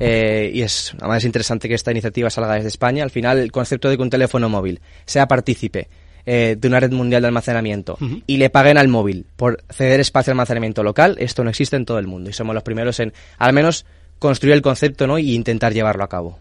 Eh, 0.00 0.50
y 0.54 0.62
es, 0.62 0.94
además 0.98 1.18
es 1.18 1.24
interesante 1.26 1.68
que 1.68 1.74
esta 1.74 1.90
iniciativa 1.90 2.30
salga 2.30 2.54
desde 2.54 2.68
España. 2.68 3.02
Al 3.04 3.10
final, 3.10 3.38
el 3.38 3.52
concepto 3.52 3.88
de 3.88 3.96
que 3.96 4.02
un 4.02 4.10
teléfono 4.10 4.48
móvil 4.48 4.80
sea 5.04 5.28
partícipe 5.28 5.88
eh, 6.26 6.56
de 6.58 6.68
una 6.68 6.80
red 6.80 6.90
mundial 6.92 7.22
de 7.22 7.28
almacenamiento 7.28 7.98
y 8.26 8.36
le 8.38 8.50
paguen 8.50 8.78
al 8.78 8.88
móvil 8.88 9.26
por 9.36 9.62
ceder 9.70 10.00
espacio 10.00 10.30
de 10.30 10.32
almacenamiento 10.32 10.82
local, 10.82 11.16
esto 11.18 11.44
no 11.44 11.50
existe 11.50 11.76
en 11.76 11.84
todo 11.84 11.98
el 11.98 12.06
mundo. 12.06 12.30
Y 12.30 12.32
somos 12.32 12.54
los 12.54 12.62
primeros 12.62 12.98
en, 13.00 13.12
al 13.38 13.52
menos, 13.52 13.84
construir 14.18 14.54
el 14.54 14.62
concepto 14.62 15.06
¿no? 15.06 15.18
y 15.18 15.34
intentar 15.34 15.72
llevarlo 15.74 16.02
a 16.04 16.08
cabo. 16.08 16.38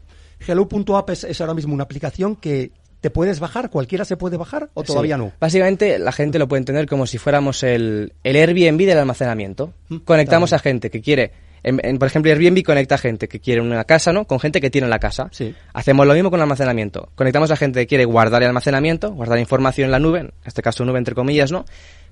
Hello.app 0.47 1.09
es, 1.09 1.23
es 1.25 1.41
ahora 1.41 1.53
mismo 1.53 1.73
una 1.73 1.83
aplicación 1.83 2.35
que 2.35 2.71
te 3.01 3.09
puedes 3.09 3.39
bajar, 3.39 3.69
cualquiera 3.69 4.03
se 4.05 4.17
puede 4.17 4.35
bajar 4.37 4.69
o 4.73 4.83
todavía 4.83 5.15
Sí. 5.15 5.21
no. 5.21 5.31
Básicamente 5.39 5.99
la 5.99 6.11
gente 6.11 6.37
lo 6.39 6.47
puede 6.47 6.59
entender 6.59 6.85
como 6.87 7.07
si 7.07 7.17
fuéramos 7.17 7.63
el, 7.63 8.13
el 8.23 8.35
Airbnb 8.35 8.85
del 8.85 8.97
almacenamiento. 8.97 9.73
Mm, 9.87 9.97
Conectamos 9.99 10.51
a 10.53 10.59
gente 10.59 10.89
que 10.89 11.01
quiere, 11.01 11.31
en- 11.63 11.79
en- 11.83 11.97
por 11.99 12.07
ejemplo, 12.07 12.31
Airbnb 12.31 12.63
conecta 12.63 12.95
a 12.95 12.97
gente 12.97 13.27
que 13.27 13.39
quiere 13.39 13.61
una 13.61 13.83
casa, 13.83 14.11
¿no? 14.13 14.25
Con 14.25 14.39
gente 14.39 14.61
que 14.61 14.69
tiene 14.69 14.87
la 14.87 14.99
casa. 14.99 15.29
Sí. 15.31 15.53
Hacemos 15.73 16.05
lo 16.07 16.13
mismo 16.13 16.29
con 16.29 16.39
el 16.39 16.43
almacenamiento. 16.43 17.09
Conectamos 17.15 17.51
a 17.51 17.55
gente 17.55 17.79
que 17.81 17.87
quiere 17.87 18.05
guardar 18.05 18.41
el 18.41 18.47
almacenamiento, 18.49 19.11
guardar 19.11 19.39
información 19.39 19.85
en 19.85 19.91
la 19.91 19.99
nube, 19.99 20.19
en 20.19 20.31
este 20.45 20.61
caso 20.61 20.85
nube 20.85 20.97
entre 20.99 21.15
comillas, 21.15 21.51
¿no? 21.51 21.65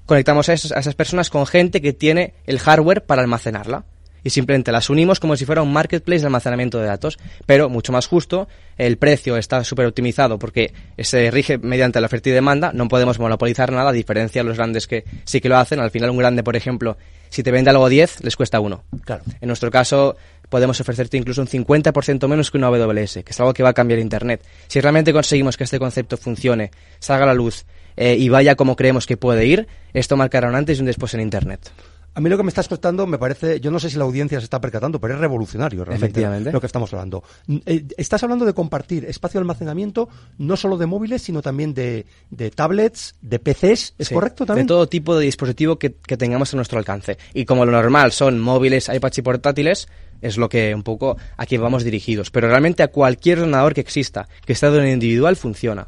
Conectamos 0.06 0.48
a, 0.50 0.54
esos- 0.54 0.72
a 0.72 0.80
esas 0.80 0.96
personas 0.96 1.30
con 1.30 1.46
gente 1.46 1.82
que 1.82 1.92
tiene 1.94 2.34
el 2.46 2.60
hardware 2.60 3.04
para 3.06 3.22
almacenarla. 3.22 3.84
Y 4.28 4.30
simplemente 4.30 4.74
las 4.74 4.90
unimos 4.90 5.22
como 5.22 5.38
si 5.38 5.46
fuera 5.46 5.62
un 5.62 5.72
marketplace 5.72 6.20
de 6.20 6.26
almacenamiento 6.26 6.80
de 6.80 6.88
datos, 6.88 7.18
pero 7.46 7.70
mucho 7.70 7.94
más 7.94 8.08
justo, 8.08 8.50
el 8.78 8.98
precio 8.98 9.38
está 9.38 9.64
súper 9.64 9.86
optimizado 9.86 10.38
porque 10.38 10.74
se 10.98 11.32
rige 11.32 11.58
mediante 11.58 12.02
la 12.02 12.08
oferta 12.08 12.28
y 12.28 12.34
demanda, 12.34 12.72
no 12.74 12.90
podemos 12.90 13.20
monopolizar 13.20 13.72
nada, 13.72 13.92
a 13.92 13.94
diferencia 13.94 14.44
de 14.44 14.50
los 14.50 14.58
grandes 14.58 14.86
que 14.86 15.06
sí 15.24 15.40
que 15.40 15.48
lo 15.48 15.56
hacen, 15.56 15.80
al 15.80 15.92
final 15.92 16.10
un 16.10 16.18
grande, 16.18 16.44
por 16.44 16.58
ejemplo, 16.58 16.98
si 17.30 17.42
te 17.42 17.52
vende 17.52 17.70
algo 17.70 17.88
10, 17.88 18.26
les 18.26 18.36
cuesta 18.36 18.60
uno. 18.60 18.84
Claro. 19.06 19.24
En 19.40 19.48
nuestro 19.48 19.72
caso, 19.72 20.18
podemos 20.50 20.78
ofrecerte 20.82 21.16
incluso 21.16 21.40
un 21.40 21.48
50% 21.48 22.28
menos 22.28 22.52
que 22.52 22.58
una 22.58 22.68
AWS, 22.68 23.24
que 23.24 23.32
es 23.32 23.40
algo 23.40 23.54
que 23.54 23.64
va 23.64 23.70
a 23.70 23.74
cambiar 23.74 24.00
Internet. 24.00 24.44
Si 24.68 24.82
realmente 24.82 25.14
conseguimos 25.14 25.56
que 25.56 25.64
este 25.64 25.80
concepto 25.80 26.18
funcione, 26.18 26.72
salga 27.00 27.24
a 27.24 27.28
la 27.28 27.34
luz 27.34 27.66
eh, 27.96 28.18
y 28.20 28.28
vaya 28.28 28.56
como 28.56 28.76
creemos 28.76 29.06
que 29.06 29.16
puede 29.16 29.46
ir, 29.46 29.68
esto 29.94 30.18
marcará 30.18 30.50
un 30.50 30.56
antes 30.56 30.80
y 30.80 30.82
un 30.82 30.88
después 30.88 31.14
en 31.14 31.22
Internet. 31.22 31.72
A 32.18 32.20
mí 32.20 32.32
lo 32.32 32.38
que 32.38 32.42
me 32.42 32.50
estás 32.50 32.68
contando 32.68 33.06
me 33.06 33.20
parece, 33.20 33.60
yo 33.60 33.70
no 33.70 33.78
sé 33.78 33.92
si 33.92 33.98
la 33.98 34.04
audiencia 34.04 34.40
se 34.40 34.46
está 34.46 34.60
percatando, 34.60 35.00
pero 35.00 35.14
es 35.14 35.20
revolucionario 35.20 35.86
realmente 35.86 36.52
lo 36.52 36.60
que 36.60 36.66
estamos 36.66 36.92
hablando. 36.92 37.24
Eh, 37.64 37.86
Estás 37.96 38.24
hablando 38.24 38.44
de 38.44 38.56
compartir 38.56 39.06
espacio 39.06 39.40
de 39.40 39.44
almacenamiento 39.44 40.10
no 40.40 40.58
solo 40.58 40.80
de 40.80 40.88
móviles, 40.88 41.22
sino 41.22 41.44
también 41.44 41.76
de, 41.76 42.08
de 42.32 42.50
tablets, 42.50 43.14
de 43.22 43.38
PCs, 43.38 43.94
¿es 44.00 44.08
Sí, 44.08 44.16
correcto 44.16 44.48
también? 44.48 44.66
De 44.66 44.70
todo 44.70 44.90
tipo 44.90 45.16
de 45.16 45.26
dispositivo 45.26 45.78
que, 45.78 45.94
que 45.94 46.18
tengamos 46.18 46.52
a 46.52 46.56
nuestro 46.56 46.80
alcance. 46.80 47.20
Y 47.36 47.46
como 47.46 47.68
lo 47.68 47.72
normal 47.72 48.12
son 48.12 48.40
móviles, 48.40 48.90
iPads 48.90 49.20
y 49.20 49.22
portátiles, 49.22 49.88
es 50.20 50.38
lo 50.38 50.50
que 50.50 50.74
un 50.74 50.82
poco 50.82 51.18
aquí 51.38 51.58
vamos 51.58 51.84
dirigidos. 51.84 52.32
Pero 52.32 52.48
realmente 52.48 52.82
a 52.82 52.88
cualquier 52.88 53.42
ordenador 53.42 53.76
que 53.76 53.82
exista, 53.82 54.28
que 54.44 54.54
esté 54.54 54.72
de 54.72 54.80
un 54.80 54.88
individual, 54.88 55.36
funciona. 55.36 55.88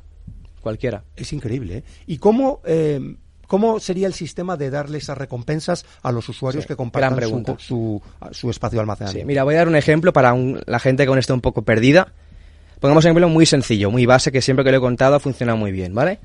Cualquiera. 0.62 1.06
Es 1.16 1.34
increíble. 1.34 1.78
¿eh? 1.78 1.84
¿Y 2.06 2.20
cómo, 2.20 2.62
eh, 2.66 3.16
cómo 3.50 3.80
sería 3.80 4.08
el 4.08 4.14
sistema 4.14 4.56
de 4.56 4.70
darle 4.70 5.00
esas 5.00 5.18
recompensas 5.18 5.84
a 6.04 6.12
los 6.14 6.30
usuarios 6.30 6.64
Sí, 6.64 6.68
que 6.70 6.76
compartan 6.78 7.12
su, 7.12 7.16
pregunta. 7.18 7.56
su, 7.58 8.02
su 8.32 8.50
espacio 8.50 8.86
de 8.86 9.08
Sí, 9.08 9.26
mira, 9.26 9.44
voy 9.44 9.56
a 9.56 9.58
dar 9.58 9.68
un 9.68 9.76
ejemplo 9.76 10.14
para 10.14 10.32
un- 10.34 10.62
la 10.68 10.80
gente 10.80 11.04
que 11.04 11.10
aún 11.10 11.18
esté 11.18 11.34
un 11.34 11.42
poco 11.42 11.64
perdida. 11.64 12.14
Pongamos 12.80 13.04
un 13.04 13.10
ejemplo 13.10 13.28
muy 13.28 13.46
sencillo, 13.48 13.90
muy 13.92 14.06
base, 14.06 14.32
que 14.32 14.42
siempre 14.42 14.64
que 14.64 14.72
lo 14.72 14.78
he 14.78 14.82
contado 14.82 15.20
funciona 15.20 15.56
muy 15.56 15.72
bien, 15.72 15.94
¿vale? 15.96 16.20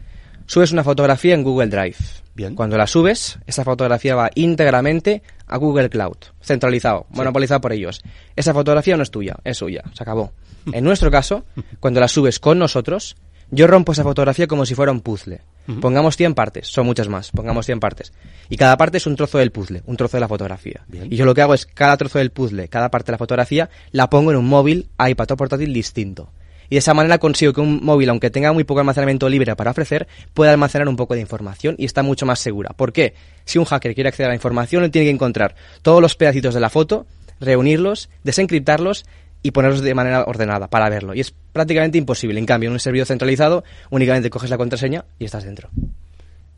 Subes 0.47 0.71
una 0.73 0.85
fotografía 0.85 1.35
en 1.35 1.43
Google 1.43 1.69
Drive. 1.69 1.97
Bien. 2.35 2.55
Cuando 2.55 2.77
la 2.77 2.87
subes, 2.87 3.39
esa 3.47 3.65
fotografía 3.65 4.15
va 4.15 4.31
íntegramente 4.35 5.23
a 5.47 5.57
Google 5.57 5.89
Cloud, 5.89 6.17
centralizado, 6.43 7.07
monopolizado 7.09 7.61
por 7.63 7.73
ellos. 7.73 8.03
Esa 8.37 8.53
fotografía 8.53 8.97
no 8.99 9.03
es 9.03 9.11
tuya, 9.11 9.37
es 9.45 9.57
suya, 9.57 9.83
se 9.95 10.03
acabó. 10.03 10.33
En 10.73 10.85
nuestro 10.85 11.11
caso, 11.11 11.45
cuando 11.81 12.01
la 12.01 12.09
subes 12.09 12.39
con 12.39 12.59
nosotros, 12.59 13.17
yo 13.51 13.67
rompo 13.67 13.93
esa 13.93 14.03
fotografía 14.03 14.47
como 14.47 14.67
si 14.67 14.75
fuera 14.75 14.93
un 14.93 15.01
puzzle. 15.01 15.41
Pongamos 15.81 16.17
100 16.17 16.35
partes, 16.35 16.69
son 16.69 16.87
muchas 16.87 17.09
más, 17.09 17.31
pongamos 17.31 17.65
100 17.67 17.81
partes. 17.81 18.13
Y 18.51 18.57
cada 18.57 18.77
parte 18.77 18.99
es 18.99 19.07
un 19.07 19.17
trozo 19.17 19.39
del 19.39 19.51
puzzle, 19.51 19.83
un 19.87 19.97
trozo 19.97 20.17
de 20.17 20.21
la 20.21 20.29
fotografía. 20.29 20.83
Bien. 20.89 21.07
Y 21.11 21.17
yo 21.17 21.25
lo 21.25 21.35
que 21.35 21.41
hago 21.41 21.55
es 21.55 21.65
cada 21.65 21.97
trozo 21.97 22.19
del 22.19 22.31
puzzle, 22.31 22.69
cada 22.69 22.91
parte 22.91 23.07
de 23.07 23.13
la 23.13 23.19
fotografía, 23.19 23.71
la 23.91 24.11
pongo 24.11 24.31
en 24.31 24.37
un 24.37 24.47
móvil, 24.47 24.89
iPad 24.99 25.33
o 25.33 25.37
portátil 25.37 25.73
distinto. 25.73 26.31
Y 26.69 26.77
de 26.77 26.79
esa 26.79 26.95
manera 26.95 27.19
consigo 27.19 27.53
que 27.53 27.61
un 27.61 27.85
móvil, 27.85 28.09
aunque 28.11 28.31
tenga 28.31 28.53
muy 28.53 28.65
poco 28.65 28.81
almacenamiento 28.81 29.29
libre 29.29 29.55
para 29.57 29.71
ofrecer, 29.71 30.07
pueda 30.33 30.51
almacenar 30.51 30.89
un 30.89 30.97
poco 30.97 31.15
de 31.15 31.21
información 31.21 31.75
y 31.79 31.85
está 31.85 32.03
mucho 32.03 32.27
más 32.27 32.41
segura. 32.41 32.71
¿Por 32.71 32.93
qué? 32.93 33.15
Si 33.45 33.59
un 33.59 33.65
hacker 33.65 33.95
quiere 33.95 34.09
acceder 34.09 34.27
a 34.27 34.31
la 34.31 34.37
información, 34.37 34.85
él 34.85 34.91
tiene 34.91 35.07
que 35.07 35.13
encontrar 35.13 35.55
todos 35.83 36.01
los 36.01 36.17
pedacitos 36.17 36.55
de 36.55 36.61
la 36.61 36.71
foto, 36.71 37.07
reunirlos, 37.41 38.09
desencriptarlos 38.23 39.05
y 39.45 39.51
ponerlos 39.51 39.83
de 39.83 39.95
manera 39.95 40.25
ordenada 40.25 40.69
para 40.69 40.89
verlo. 40.89 41.15
Y 41.15 41.21
es 41.21 41.31
prácticamente 41.53 41.99
imposible. 41.99 42.41
En 42.41 42.47
cambio, 42.47 42.69
en 42.69 42.73
un 42.73 42.81
servidor 42.81 43.07
centralizado, 43.07 43.63
únicamente 43.91 44.31
coges 44.31 44.49
la 44.49 44.57
contraseña 44.57 45.05
y 45.19 45.27
estás 45.27 45.45
dentro. 45.45 45.69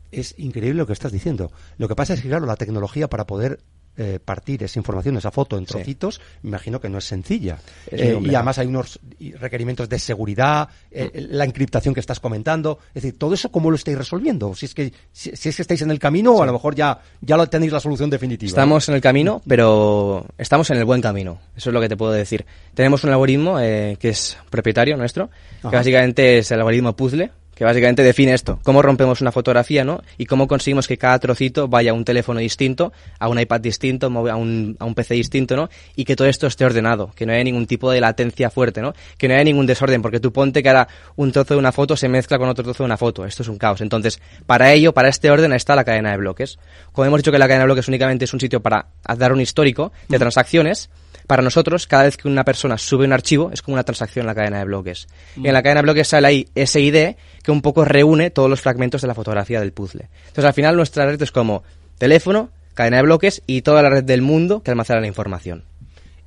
Es 0.09 0.33
increíble 0.37 0.77
lo 0.77 0.87
que 0.87 0.93
estás 0.93 1.11
diciendo. 1.11 1.51
Lo 1.77 1.89
que 1.89 1.95
pasa 1.95 2.13
es 2.13 2.21
que, 2.21 2.29
claro, 2.29 2.45
la 2.45 2.55
tecnología 2.55 3.09
para 3.09 3.27
poder 3.27 3.59
eh, 3.97 4.19
partir 4.23 4.63
esa 4.63 4.79
información, 4.79 5.17
esa 5.17 5.31
foto 5.31 5.57
en 5.57 5.65
Sí. 5.65 5.73
trocitos, 5.73 6.21
me 6.43 6.49
imagino 6.49 6.79
que 6.79 6.87
no 6.89 6.97
es 6.99 7.05
sencilla. 7.05 7.57
Es 7.91 7.99
Eh, 8.01 8.19
y 8.21 8.35
además 8.35 8.57
hay 8.59 8.67
unos 8.67 8.99
requerimientos 9.39 9.89
de 9.89 9.99
seguridad, 9.99 10.69
eh, 10.91 11.27
la 11.31 11.45
encriptación 11.45 11.93
que 11.93 11.99
estás 11.99 12.19
comentando. 12.19 12.79
Es 12.89 13.03
decir, 13.03 13.17
todo 13.17 13.33
eso, 13.33 13.49
¿cómo 13.49 13.69
lo 13.69 13.75
estáis 13.75 13.97
resolviendo? 13.97 14.53
Si 14.55 14.65
es 14.67 14.73
que, 14.73 14.93
si, 15.11 15.35
si 15.35 15.49
es 15.49 15.55
que 15.55 15.61
estáis 15.61 15.81
en 15.81 15.91
el 15.91 15.99
camino 15.99 16.33
o 16.35 16.43
a 16.43 16.45
lo 16.45 16.53
mejor 16.53 16.75
ya, 16.75 16.99
ya 17.21 17.37
lo 17.37 17.47
tenéis 17.47 17.71
la 17.71 17.79
solución 17.79 18.09
definitiva. 18.09 18.47
Estamos 18.49 18.87
en 18.89 18.95
el 18.95 19.01
camino, 19.01 19.41
pero 19.47 20.25
estamos 20.37 20.69
en 20.69 20.77
el 20.77 20.85
buen 20.85 21.01
camino. 21.01 21.39
Eso 21.55 21.69
es 21.69 21.73
lo 21.73 21.81
que 21.81 21.89
te 21.89 21.97
puedo 21.97 22.11
decir. 22.11 22.45
Tenemos 22.73 23.03
un 23.03 23.09
algoritmo 23.09 23.59
eh, 23.59 23.97
que 23.99 24.09
es 24.09 24.37
propietario 24.49 24.95
nuestro, 24.97 25.29
Ajá. 25.59 25.69
que 25.71 25.75
básicamente 25.77 26.37
es 26.39 26.51
el 26.51 26.59
algoritmo 26.59 26.95
puzzle, 26.95 27.31
que 27.57 27.63
básicamente 27.63 28.03
define 28.03 28.33
esto, 28.33 28.59
cómo 28.61 28.83
rompemos 28.83 29.19
una 29.19 29.31
fotografía, 29.31 29.83
¿no? 29.83 30.03
Y 30.17 30.27
cómo 30.27 30.47
conseguimos 30.47 30.87
que 30.87 30.97
cada 30.97 31.17
trocito 31.17 31.67
vaya 31.67 31.89
a 31.89 31.93
un 31.95 32.05
teléfono 32.05 32.39
distinto, 32.39 32.93
a 33.17 33.27
un 33.27 33.39
iPad 33.39 33.61
distinto, 33.61 34.07
a 34.07 34.35
un, 34.35 34.77
a 34.79 34.85
un 34.85 34.93
PC 34.93 35.15
distinto, 35.15 35.55
¿no? 35.55 35.67
Y 35.95 36.05
que 36.05 36.15
todo 36.15 36.27
esto 36.27 36.45
esté 36.45 36.65
ordenado, 36.65 37.11
que 37.15 37.25
no 37.25 37.33
haya 37.33 37.43
ningún 37.43 37.65
tipo 37.65 37.89
de 37.89 37.99
latencia 37.99 38.51
fuerte, 38.51 38.79
¿no? 38.81 38.93
Que 39.17 39.27
no 39.27 39.33
haya 39.33 39.43
ningún 39.43 39.65
desorden, 39.65 40.03
porque 40.03 40.19
tú 40.19 40.31
ponte 40.31 40.61
que 40.61 40.69
ahora 40.69 40.87
un 41.15 41.31
trozo 41.31 41.55
de 41.55 41.59
una 41.59 41.71
foto 41.71 41.97
se 41.97 42.07
mezcla 42.07 42.37
con 42.37 42.47
otro 42.47 42.63
trozo 42.63 42.83
de 42.83 42.85
una 42.85 42.97
foto. 42.97 43.25
Esto 43.25 43.41
es 43.41 43.49
un 43.49 43.57
caos. 43.57 43.81
Entonces, 43.81 44.21
para 44.45 44.71
ello, 44.71 44.93
para 44.93 45.09
este 45.09 45.31
orden 45.31 45.51
está 45.53 45.75
la 45.75 45.83
cadena 45.83 46.11
de 46.11 46.17
bloques. 46.17 46.59
Como 46.91 47.07
hemos 47.07 47.21
dicho 47.21 47.31
que 47.31 47.39
la 47.39 47.47
cadena 47.47 47.63
de 47.63 47.67
bloques 47.67 47.87
únicamente 47.87 48.25
es 48.25 48.33
un 48.33 48.39
sitio 48.39 48.61
para 48.61 48.85
dar 49.17 49.33
un 49.33 49.41
histórico 49.41 49.91
de 50.07 50.19
transacciones, 50.19 50.91
para 51.27 51.41
nosotros, 51.41 51.87
cada 51.87 52.03
vez 52.03 52.15
que 52.15 52.29
una 52.29 52.45
persona 52.45 52.77
sube 52.77 53.03
un 53.03 53.11
archivo, 53.11 53.51
es 53.51 53.61
como 53.61 53.75
una 53.75 53.83
transacción 53.83 54.23
en 54.23 54.27
la 54.27 54.35
cadena 54.35 54.59
de 54.59 54.63
bloques. 54.63 55.07
Y 55.35 55.47
en 55.47 55.53
la 55.53 55.61
cadena 55.61 55.81
de 55.81 55.83
bloques 55.83 56.07
sale 56.07 56.27
ahí 56.27 56.47
ese 56.55 56.79
ID 56.79 57.15
que 57.47 57.51
un 57.53 57.61
poco 57.61 57.85
reúne 57.85 58.29
todos 58.29 58.49
los 58.49 58.59
fragmentos 58.59 58.99
de 59.01 59.07
la 59.07 59.15
fotografía 59.15 59.61
del 59.61 59.71
puzzle. 59.71 60.09
Entonces, 60.27 60.43
al 60.43 60.53
final, 60.53 60.75
nuestra 60.75 61.05
red 61.05 61.21
es 61.21 61.31
como 61.31 61.63
teléfono, 61.97 62.49
cadena 62.73 62.97
de 62.97 63.03
bloques 63.03 63.41
y 63.47 63.61
toda 63.61 63.81
la 63.81 63.87
red 63.89 64.03
del 64.03 64.21
mundo 64.21 64.61
que 64.63 64.71
almacena 64.71 64.99
la 64.99 65.07
información. 65.07 65.63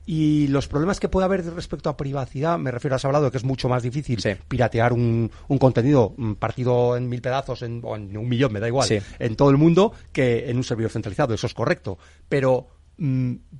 Y 0.06 0.48
los 0.48 0.66
problemas 0.66 0.98
que 0.98 1.10
puede 1.10 1.26
haber 1.26 1.44
respecto 1.54 1.90
a 1.90 1.96
privacidad, 1.98 2.58
me 2.58 2.70
refiero, 2.70 2.96
has 2.96 3.04
hablado 3.04 3.26
de 3.26 3.30
que 3.32 3.36
es 3.36 3.44
mucho 3.44 3.68
más 3.68 3.82
difícil 3.82 4.18
Sí. 4.22 4.30
piratear 4.48 4.94
un, 4.94 5.30
un 5.48 5.58
contenido 5.58 6.14
mm, 6.16 6.32
partido 6.36 6.96
en 6.96 7.06
mil 7.10 7.20
pedazos 7.20 7.60
en- 7.60 7.82
o 7.84 7.96
en 7.96 8.16
un 8.16 8.26
millón, 8.26 8.50
me 8.50 8.58
da 8.60 8.66
igual, 8.68 8.88
Sí. 8.88 8.98
en 9.18 9.36
todo 9.36 9.50
el 9.50 9.58
mundo 9.58 9.92
que 10.12 10.48
en 10.48 10.56
un 10.56 10.64
servidor 10.64 10.90
centralizado. 10.90 11.34
Eso 11.34 11.46
es 11.46 11.52
correcto. 11.52 11.98
Pero 12.30 12.66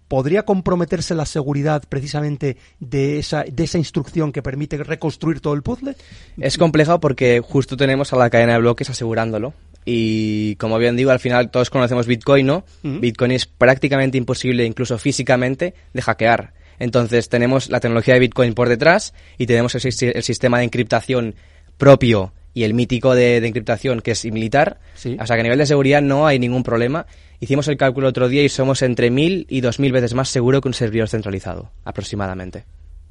¿podría 0.08 0.42
comprometerse 0.44 1.14
la 1.14 1.24
seguridad 1.24 1.82
precisamente 1.88 2.56
de 2.78 3.18
esa, 3.18 3.44
de 3.44 3.64
esa 3.64 3.78
instrucción 3.78 4.32
que 4.32 4.42
permite 4.42 4.76
reconstruir 4.78 5.40
todo 5.40 5.54
el 5.54 5.62
puzzle? 5.62 5.96
Es 6.38 6.58
complejo 6.58 7.00
porque 7.00 7.40
justo 7.40 7.76
tenemos 7.76 8.12
a 8.12 8.16
la 8.16 8.28
cadena 8.30 8.52
de 8.54 8.58
bloques 8.60 8.90
asegurándolo. 8.90 9.54
Y 9.84 10.56
como 10.56 10.76
bien 10.78 10.94
digo, 10.94 11.10
al 11.10 11.20
final 11.20 11.50
todos 11.50 11.70
conocemos 11.70 12.06
Bitcoin, 12.06 12.46
¿no? 12.46 12.64
Bitcoin 12.82 13.32
es 13.32 13.46
prácticamente 13.46 14.18
imposible, 14.18 14.66
incluso 14.66 14.98
físicamente, 14.98 15.74
de 15.94 16.02
hackear. 16.02 16.52
Entonces 16.78 17.28
tenemos 17.30 17.70
la 17.70 17.80
tecnología 17.80 18.14
de 18.14 18.20
Bitcoin 18.20 18.52
por 18.54 18.68
detrás 18.68 19.14
y 19.38 19.46
tenemos 19.46 19.74
el, 19.74 19.80
sis- 19.80 20.12
el 20.14 20.22
sistema 20.22 20.58
de 20.58 20.64
encriptación 20.64 21.34
propio 21.78 22.32
y 22.52 22.64
el 22.64 22.74
mítico 22.74 23.14
de, 23.14 23.40
de 23.40 23.46
encriptación 23.48 24.00
que 24.00 24.10
es 24.10 24.24
militar. 24.26 24.80
Sí. 24.94 25.16
O 25.20 25.26
sea 25.26 25.36
que 25.36 25.40
a 25.40 25.42
nivel 25.44 25.58
de 25.58 25.66
seguridad 25.66 26.02
no 26.02 26.26
hay 26.26 26.38
ningún 26.38 26.62
problema. 26.62 27.06
Hicimos 27.42 27.68
el 27.68 27.78
cálculo 27.78 28.08
otro 28.08 28.28
día 28.28 28.42
y 28.42 28.50
somos 28.50 28.82
entre 28.82 29.10
mil 29.10 29.46
y 29.48 29.62
dos 29.62 29.80
mil 29.80 29.92
veces 29.92 30.12
más 30.12 30.28
seguro 30.28 30.60
que 30.60 30.68
un 30.68 30.74
servidor 30.74 31.08
centralizado, 31.08 31.70
aproximadamente. 31.84 32.66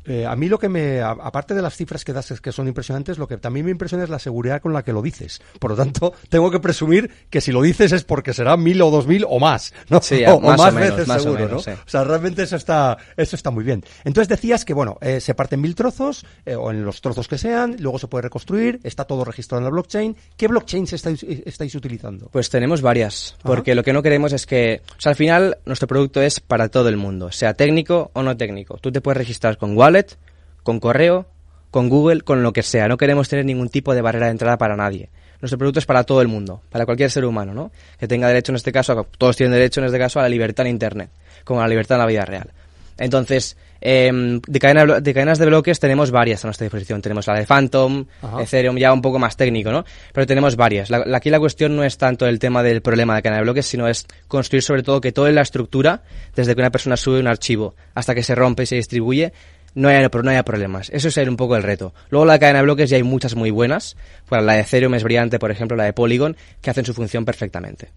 Eh, 0.09 0.25
a 0.25 0.35
mí 0.35 0.49
lo 0.49 0.59
que 0.59 0.67
me, 0.69 0.99
a- 1.01 1.11
aparte 1.11 1.53
de 1.53 1.61
las 1.61 1.75
cifras 1.75 2.03
que 2.03 2.11
das 2.13 2.31
es 2.31 2.41
que 2.41 2.51
son 2.51 2.67
impresionantes, 2.67 3.17
lo 3.17 3.27
que 3.27 3.37
también 3.37 3.65
me 3.65 3.71
impresiona 3.71 4.03
es 4.03 4.09
la 4.09 4.19
seguridad 4.19 4.61
con 4.61 4.73
la 4.73 4.83
que 4.83 4.91
lo 4.91 5.01
dices. 5.01 5.41
Por 5.59 5.71
lo 5.71 5.77
tanto, 5.77 6.13
tengo 6.29 6.49
que 6.51 6.59
presumir 6.59 7.09
que 7.29 7.41
si 7.41 7.51
lo 7.51 7.61
dices 7.61 7.91
es 7.91 8.03
porque 8.03 8.33
será 8.33 8.57
mil 8.57 8.81
o 8.81 8.89
dos 8.91 9.07
mil 9.07 9.23
o 9.27 9.39
más, 9.39 9.73
¿no? 9.89 10.01
Sí, 10.01 10.23
o, 10.27 10.39
más 10.39 10.59
o 10.59 10.63
más 10.63 10.73
o 10.73 10.75
menos, 10.75 10.89
veces 10.91 11.07
más 11.07 11.17
o 11.17 11.23
seguro, 11.23 11.45
menos, 11.45 11.67
¿no? 11.67 11.73
sí. 11.75 11.79
O 11.85 11.89
sea, 11.89 12.03
realmente 12.03 12.43
eso 12.43 12.55
está, 12.55 12.97
eso 13.15 13.35
está 13.35 13.51
muy 13.51 13.63
bien. 13.63 13.83
Entonces 14.03 14.27
decías 14.27 14.65
que, 14.65 14.73
bueno, 14.73 14.97
eh, 15.01 15.19
se 15.21 15.35
parten 15.35 15.61
mil 15.61 15.75
trozos, 15.75 16.25
eh, 16.45 16.55
o 16.55 16.71
en 16.71 16.83
los 16.83 17.01
trozos 17.01 17.27
que 17.27 17.37
sean, 17.37 17.75
luego 17.79 17.99
se 17.99 18.07
puede 18.07 18.23
reconstruir, 18.23 18.79
está 18.83 19.05
todo 19.05 19.23
registrado 19.23 19.59
en 19.59 19.65
la 19.65 19.69
blockchain. 19.69 20.15
¿Qué 20.35 20.47
blockchains 20.47 20.93
estáis, 20.93 21.23
estáis 21.23 21.75
utilizando? 21.75 22.29
Pues 22.31 22.49
tenemos 22.49 22.81
varias, 22.81 23.35
porque 23.43 23.75
lo 23.75 23.83
que 23.83 23.93
no 23.93 24.01
queremos 24.01 24.33
es 24.33 24.45
que, 24.45 24.81
o 24.97 25.01
sea, 25.01 25.11
al 25.11 25.15
final 25.15 25.57
nuestro 25.65 25.87
producto 25.87 26.21
es 26.21 26.39
para 26.39 26.69
todo 26.69 26.89
el 26.89 26.97
mundo, 26.97 27.31
sea 27.31 27.53
técnico 27.53 28.09
o 28.13 28.23
no 28.23 28.35
técnico. 28.35 28.77
Tú 28.81 28.91
te 28.91 29.01
puedes 29.01 29.17
registrar 29.17 29.57
con 29.57 29.77
Wallet, 29.77 29.98
con 30.63 30.79
correo, 30.79 31.25
con 31.71 31.89
Google, 31.89 32.21
con 32.21 32.43
lo 32.43 32.51
que 32.53 32.63
sea. 32.63 32.87
No 32.87 32.97
queremos 32.97 33.29
tener 33.29 33.45
ningún 33.45 33.69
tipo 33.69 33.93
de 33.93 34.01
barrera 34.01 34.25
de 34.27 34.31
entrada 34.31 34.57
para 34.57 34.75
nadie. 34.75 35.09
Nuestro 35.41 35.57
producto 35.57 35.79
es 35.79 35.85
para 35.85 36.03
todo 36.03 36.21
el 36.21 36.27
mundo, 36.27 36.61
para 36.69 36.85
cualquier 36.85 37.09
ser 37.11 37.23
humano, 37.25 37.53
¿no? 37.53 37.71
Que 37.99 38.07
tenga 38.07 38.27
derecho 38.27 38.51
en 38.51 38.57
este 38.57 38.71
caso, 38.71 38.91
a- 38.93 39.03
todos 39.17 39.37
tienen 39.37 39.53
derecho 39.53 39.79
en 39.79 39.85
este 39.85 39.97
caso 39.97 40.19
a 40.19 40.23
la 40.23 40.29
libertad 40.29 40.65
en 40.65 40.71
Internet, 40.71 41.09
como 41.45 41.59
a 41.61 41.63
la 41.63 41.69
libertad 41.69 41.95
en 41.95 41.99
la 42.01 42.07
vida 42.07 42.25
real. 42.25 42.49
Entonces, 42.97 43.55
em, 43.79 44.41
de, 44.45 44.59
cadena 44.59 44.99
de 44.99 45.13
cadenas 45.13 45.39
de 45.39 45.45
bloques 45.45 45.79
tenemos 45.79 46.11
varias 46.11 46.43
a 46.43 46.47
nuestra 46.49 46.65
disposición. 46.65 47.01
Tenemos 47.01 47.25
la 47.27 47.35
de 47.35 47.45
Phantom, 47.45 48.05
Ajá. 48.21 48.41
Ethereum 48.41 48.75
ya 48.77 48.91
un 48.91 49.01
poco 49.01 49.17
más 49.19 49.37
técnico, 49.37 49.71
¿no? 49.71 49.85
Pero 50.11 50.27
tenemos 50.27 50.57
varias. 50.57 50.89
La- 50.89 51.05
la- 51.05 51.17
aquí 51.17 51.29
la 51.29 51.39
cuestión 51.39 51.77
no 51.77 51.85
es 51.85 51.97
tanto 51.97 52.27
el 52.27 52.39
tema 52.39 52.61
del 52.61 52.81
problema 52.81 53.15
de 53.15 53.21
cadena 53.21 53.37
de 53.37 53.43
bloques, 53.43 53.65
sino 53.65 53.87
es 53.87 54.05
construir 54.27 54.63
sobre 54.63 54.83
todo 54.83 54.99
que 54.99 55.13
toda 55.13 55.31
la 55.31 55.41
estructura, 55.41 56.01
desde 56.35 56.53
que 56.55 56.61
una 56.61 56.71
persona 56.71 56.97
sube 56.97 57.21
un 57.21 57.27
archivo 57.27 57.75
hasta 57.95 58.13
que 58.13 58.23
se 58.23 58.35
rompe 58.35 58.63
y 58.63 58.65
se 58.65 58.75
distribuye, 58.75 59.31
no 59.75 59.89
haya, 59.89 60.07
no 60.09 60.29
haya 60.29 60.43
problemas. 60.43 60.89
Eso 60.91 61.07
es 61.07 61.17
un 61.17 61.37
poco 61.37 61.55
el 61.55 61.63
reto. 61.63 61.93
Luego 62.09 62.25
la 62.25 62.39
cadena 62.39 62.59
de 62.59 62.63
bloques 62.63 62.89
ya 62.89 62.97
hay 62.97 63.03
muchas 63.03 63.35
muy 63.35 63.51
buenas. 63.51 63.95
Bueno, 64.29 64.45
la 64.45 64.53
de 64.53 64.61
Ethereum 64.61 64.93
es 64.95 65.03
brillante, 65.03 65.39
por 65.39 65.51
ejemplo, 65.51 65.77
la 65.77 65.85
de 65.85 65.93
Polygon, 65.93 66.35
que 66.61 66.69
hacen 66.69 66.85
su 66.85 66.93
función 66.93 67.25
perfectamente. 67.25 67.91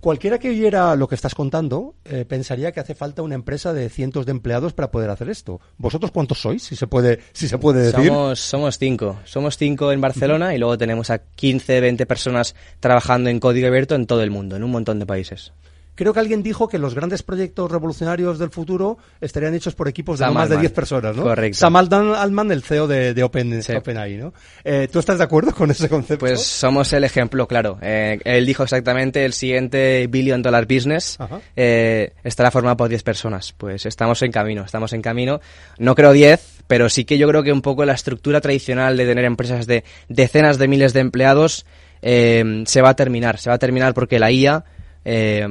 Cualquiera 0.00 0.38
que 0.38 0.48
oyera 0.48 0.96
lo 0.96 1.08
que 1.08 1.14
estás 1.14 1.34
contando 1.34 1.94
eh, 2.06 2.24
pensaría 2.26 2.72
que 2.72 2.80
hace 2.80 2.94
falta 2.94 3.20
una 3.20 3.34
empresa 3.34 3.74
de 3.74 3.90
cientos 3.90 4.24
de 4.24 4.32
empleados 4.32 4.72
para 4.72 4.90
poder 4.90 5.10
hacer 5.10 5.28
esto. 5.28 5.60
¿Vosotros 5.76 6.10
cuántos 6.10 6.40
sois? 6.40 6.62
Si 6.62 6.74
se 6.74 6.86
puede, 6.86 7.20
si 7.32 7.48
se 7.48 7.58
puede 7.58 7.82
decir. 7.82 8.06
Somos, 8.06 8.40
somos 8.40 8.78
cinco. 8.78 9.18
Somos 9.24 9.58
cinco 9.58 9.92
en 9.92 10.00
Barcelona 10.00 10.54
y 10.54 10.58
luego 10.58 10.78
tenemos 10.78 11.10
a 11.10 11.18
15, 11.18 11.82
20 11.82 12.06
personas 12.06 12.54
trabajando 12.80 13.28
en 13.28 13.40
código 13.40 13.68
abierto 13.68 13.94
en 13.94 14.06
todo 14.06 14.22
el 14.22 14.30
mundo, 14.30 14.56
en 14.56 14.64
un 14.64 14.70
montón 14.70 14.98
de 15.00 15.04
países. 15.04 15.52
Creo 16.00 16.14
que 16.14 16.20
alguien 16.20 16.42
dijo 16.42 16.66
que 16.66 16.78
los 16.78 16.94
grandes 16.94 17.22
proyectos 17.22 17.70
revolucionarios 17.70 18.38
del 18.38 18.48
futuro 18.48 18.96
estarían 19.20 19.52
hechos 19.54 19.74
por 19.74 19.86
equipos 19.86 20.18
de 20.18 20.24
Sam 20.24 20.32
no 20.32 20.40
más 20.40 20.48
de 20.48 20.54
Altman. 20.54 20.62
10 20.62 20.72
personas, 20.72 21.14
¿no? 21.14 21.24
Correcto. 21.24 21.58
Sam 21.58 21.76
Altman, 21.76 22.50
el 22.50 22.62
CEO 22.62 22.86
de, 22.86 23.12
de 23.12 23.22
Open, 23.22 23.62
Sí. 23.62 23.74
OpenAI, 23.74 24.16
¿no? 24.16 24.32
Eh, 24.64 24.88
¿Tú 24.90 24.98
estás 24.98 25.18
de 25.18 25.24
acuerdo 25.24 25.52
con 25.54 25.70
ese 25.70 25.90
concepto? 25.90 26.20
Pues 26.24 26.40
somos 26.42 26.90
el 26.94 27.04
ejemplo, 27.04 27.46
claro. 27.46 27.76
Eh, 27.82 28.18
él 28.24 28.46
dijo 28.46 28.62
exactamente 28.62 29.26
el 29.26 29.34
siguiente 29.34 30.06
billion 30.06 30.40
dollar 30.40 30.66
business 30.66 31.18
eh, 31.54 32.14
estará 32.24 32.50
formado 32.50 32.78
por 32.78 32.88
10 32.88 33.02
personas. 33.02 33.52
Pues 33.52 33.84
estamos 33.84 34.22
en 34.22 34.32
camino, 34.32 34.64
estamos 34.64 34.94
en 34.94 35.02
camino. 35.02 35.40
No 35.78 35.94
creo 35.94 36.12
10, 36.14 36.62
pero 36.66 36.88
sí 36.88 37.04
que 37.04 37.18
yo 37.18 37.28
creo 37.28 37.42
que 37.42 37.52
un 37.52 37.60
poco 37.60 37.84
la 37.84 37.92
estructura 37.92 38.40
tradicional 38.40 38.96
de 38.96 39.04
tener 39.04 39.26
empresas 39.26 39.66
de 39.66 39.84
decenas 40.08 40.56
de 40.56 40.66
miles 40.66 40.94
de 40.94 41.00
empleados 41.00 41.66
eh, 42.00 42.62
se 42.64 42.80
va 42.80 42.88
a 42.88 42.96
terminar. 42.96 43.36
Se 43.38 43.50
va 43.50 43.56
a 43.56 43.58
terminar 43.58 43.92
porque 43.92 44.18
la 44.18 44.30
IA, 44.32 44.64
eh, 45.04 45.46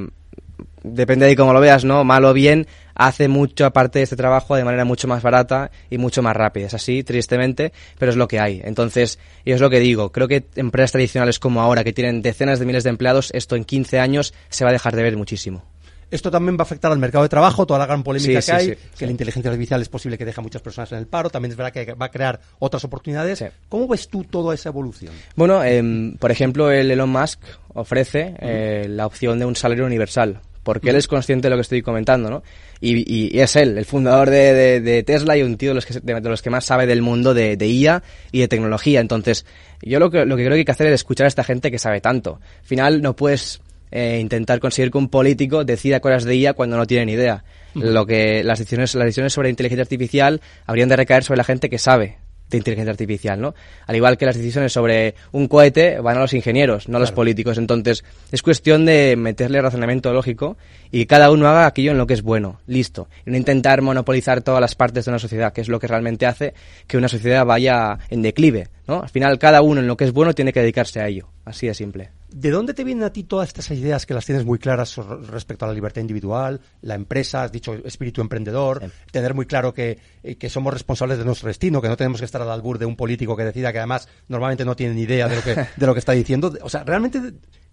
depende 0.82 1.26
de 1.26 1.36
cómo 1.36 1.52
lo 1.52 1.60
veas, 1.60 1.84
¿no? 1.84 2.04
Mal 2.04 2.24
o 2.24 2.32
bien, 2.32 2.66
hace 2.94 3.28
mucho 3.28 3.70
parte 3.72 3.98
de 3.98 4.02
este 4.04 4.16
trabajo 4.16 4.56
de 4.56 4.64
manera 4.64 4.84
mucho 4.84 5.08
más 5.08 5.22
barata 5.22 5.70
y 5.88 5.98
mucho 5.98 6.22
más 6.22 6.36
rápida. 6.36 6.66
Es 6.66 6.74
así, 6.74 7.02
tristemente, 7.02 7.72
pero 7.98 8.10
es 8.10 8.16
lo 8.16 8.28
que 8.28 8.40
hay. 8.40 8.60
Entonces, 8.64 9.18
y 9.44 9.52
es 9.52 9.60
lo 9.60 9.70
que 9.70 9.80
digo, 9.80 10.12
creo 10.12 10.28
que 10.28 10.46
empresas 10.56 10.92
tradicionales 10.92 11.38
como 11.38 11.60
ahora, 11.60 11.84
que 11.84 11.92
tienen 11.92 12.22
decenas 12.22 12.58
de 12.58 12.66
miles 12.66 12.84
de 12.84 12.90
empleados, 12.90 13.30
esto 13.32 13.56
en 13.56 13.64
15 13.64 13.98
años 13.98 14.34
se 14.48 14.64
va 14.64 14.70
a 14.70 14.72
dejar 14.72 14.96
de 14.96 15.02
ver 15.02 15.16
muchísimo. 15.16 15.64
Esto 16.10 16.30
también 16.30 16.56
va 16.56 16.60
a 16.60 16.62
afectar 16.62 16.90
al 16.90 16.98
mercado 16.98 17.22
de 17.22 17.28
trabajo, 17.28 17.66
toda 17.66 17.78
la 17.78 17.86
gran 17.86 18.02
polémica 18.02 18.28
Sí, 18.28 18.34
que 18.34 18.42
sí, 18.42 18.50
hay, 18.50 18.74
sí, 18.74 18.76
que 18.98 19.06
la 19.06 19.12
inteligencia 19.12 19.50
artificial 19.50 19.80
es 19.80 19.88
posible 19.88 20.18
que 20.18 20.24
deje 20.24 20.40
a 20.40 20.42
muchas 20.42 20.60
personas 20.60 20.90
en 20.92 20.98
el 20.98 21.06
paro, 21.06 21.30
también 21.30 21.52
es 21.52 21.56
verdad 21.56 21.72
que 21.72 21.92
va 21.92 22.06
a 22.06 22.10
crear 22.10 22.40
otras 22.58 22.82
oportunidades. 22.84 23.44
¿Cómo 23.68 23.86
ves 23.86 24.08
tú 24.08 24.24
toda 24.24 24.54
esa 24.54 24.70
evolución? 24.70 25.14
Bueno, 25.36 25.62
em, 25.62 26.16
por 26.16 26.32
ejemplo, 26.32 26.70
el 26.72 26.90
Elon 26.90 27.10
Musk 27.10 27.40
ofrece 27.74 28.34
eh, 28.40 28.86
la 28.88 29.06
opción 29.06 29.38
de 29.38 29.44
un 29.44 29.54
salario 29.54 29.86
universal, 29.86 30.40
porque 30.70 30.90
él 30.90 30.96
es 30.96 31.08
consciente 31.08 31.46
de 31.46 31.50
lo 31.50 31.56
que 31.56 31.62
estoy 31.62 31.82
comentando, 31.82 32.30
¿no? 32.30 32.42
Y, 32.80 32.96
y- 32.98 33.36
y 33.36 33.40
es 33.40 33.56
él, 33.56 33.76
el 33.76 33.84
fundador 33.84 34.30
de, 34.30 34.54
de- 34.54 34.80
de 34.80 35.02
Tesla 35.02 35.36
y 35.36 35.42
un 35.42 35.56
tío 35.56 35.70
de 35.70 35.74
los 35.74 35.84
que, 35.86 35.94
de, 36.00 36.20
de 36.20 36.28
los 36.28 36.42
que 36.42 36.50
más 36.50 36.64
sabe 36.64 36.86
del 36.86 37.02
mundo 37.02 37.34
de, 37.34 37.56
de 37.56 37.66
IA 37.66 38.02
y 38.30 38.38
de 38.38 38.48
tecnología. 38.48 39.00
Entonces, 39.00 39.44
yo 39.82 39.98
lo 39.98 40.10
que, 40.10 40.24
lo 40.24 40.36
que 40.36 40.42
creo 40.44 40.52
que 40.54 40.60
hay 40.60 40.64
que 40.64 40.72
hacer 40.72 40.86
es 40.86 40.94
escuchar 40.94 41.24
a 41.24 41.28
esta 41.28 41.42
gente 41.42 41.70
que 41.72 41.78
sabe 41.80 42.00
tanto. 42.00 42.38
Al 42.60 42.66
final, 42.66 43.02
no 43.02 43.16
puedes 43.16 43.60
eh, 43.90 44.18
intentar 44.20 44.60
conseguir 44.60 44.92
que 44.92 44.98
un 44.98 45.08
político 45.08 45.64
decida 45.64 45.98
cosas 46.00 46.22
de 46.24 46.36
IA 46.36 46.52
cuando 46.52 46.76
no 46.76 46.86
tiene 46.86 47.06
ni 47.06 47.12
idea. 47.14 47.42
Lo 47.74 48.06
que 48.06 48.44
las 48.44 48.58
decisiones, 48.60 48.94
las 48.94 49.06
decisiones 49.06 49.32
sobre 49.32 49.50
inteligencia 49.50 49.82
artificial 49.82 50.40
habrían 50.66 50.88
de 50.88 50.96
recaer 50.96 51.24
sobre 51.24 51.38
la 51.38 51.44
gente 51.44 51.68
que 51.68 51.78
sabe 51.78 52.18
de 52.50 52.58
inteligencia 52.58 52.90
artificial, 52.90 53.40
¿no? 53.40 53.54
Al 53.86 53.96
igual 53.96 54.18
que 54.18 54.26
las 54.26 54.36
decisiones 54.36 54.72
sobre 54.72 55.14
un 55.32 55.48
cohete 55.48 56.00
van 56.00 56.16
a 56.16 56.20
los 56.20 56.34
ingenieros, 56.34 56.88
no 56.88 56.96
a 56.96 57.00
los 57.00 57.12
políticos. 57.12 57.58
Entonces, 57.58 58.04
es 58.30 58.42
cuestión 58.42 58.84
de 58.84 59.16
meterle 59.16 59.62
razonamiento 59.62 60.12
lógico 60.12 60.56
y 60.90 61.00
que 61.00 61.06
cada 61.06 61.30
uno 61.30 61.48
haga 61.48 61.66
aquello 61.66 61.92
en 61.92 61.98
lo 61.98 62.06
que 62.06 62.14
es 62.14 62.22
bueno, 62.22 62.60
listo. 62.66 63.08
Y 63.26 63.30
no 63.30 63.36
intentar 63.36 63.82
monopolizar 63.82 64.42
todas 64.42 64.60
las 64.60 64.74
partes 64.74 65.04
de 65.04 65.10
una 65.10 65.18
sociedad, 65.18 65.52
que 65.52 65.60
es 65.60 65.68
lo 65.68 65.78
que 65.78 65.86
realmente 65.86 66.26
hace 66.26 66.54
que 66.86 66.96
una 66.96 67.08
sociedad 67.08 67.46
vaya 67.46 67.98
en 68.10 68.22
declive, 68.22 68.68
¿no? 68.86 69.02
Al 69.02 69.08
final, 69.08 69.38
cada 69.38 69.62
uno 69.62 69.80
en 69.80 69.86
lo 69.86 69.96
que 69.96 70.04
es 70.04 70.12
bueno 70.12 70.34
tiene 70.34 70.52
que 70.52 70.60
dedicarse 70.60 71.00
a 71.00 71.08
ello. 71.08 71.28
Así 71.44 71.66
de 71.66 71.74
simple. 71.74 72.19
¿De 72.32 72.50
dónde 72.50 72.74
te 72.74 72.84
vienen 72.84 73.04
a 73.04 73.12
ti 73.12 73.24
todas 73.24 73.48
estas 73.48 73.70
ideas 73.72 74.06
que 74.06 74.14
las 74.14 74.24
tienes 74.24 74.44
muy 74.44 74.58
claras 74.58 74.96
respecto 75.28 75.64
a 75.64 75.68
la 75.68 75.74
libertad 75.74 76.00
individual, 76.00 76.60
la 76.82 76.94
empresa, 76.94 77.42
has 77.42 77.52
dicho 77.52 77.74
espíritu 77.84 78.20
emprendedor, 78.20 78.82
tener 79.10 79.34
muy 79.34 79.46
claro 79.46 79.74
que, 79.74 79.98
eh, 80.22 80.36
que 80.36 80.48
somos 80.48 80.72
responsables 80.72 81.18
de 81.18 81.24
nuestro 81.24 81.48
destino, 81.48 81.82
que 81.82 81.88
no 81.88 81.96
tenemos 81.96 82.20
que 82.20 82.24
estar 82.24 82.40
al 82.42 82.50
albur 82.50 82.78
de 82.78 82.86
un 82.86 82.96
político 82.96 83.36
que 83.36 83.44
decida 83.44 83.72
que 83.72 83.78
además 83.78 84.08
normalmente 84.28 84.64
no 84.64 84.76
tiene 84.76 84.94
ni 84.94 85.02
idea 85.02 85.28
de 85.28 85.36
lo 85.36 85.42
que, 85.42 85.54
de 85.76 85.86
lo 85.86 85.92
que 85.92 85.98
está 86.00 86.12
diciendo? 86.12 86.52
O 86.62 86.68
sea, 86.68 86.84
realmente, 86.84 87.20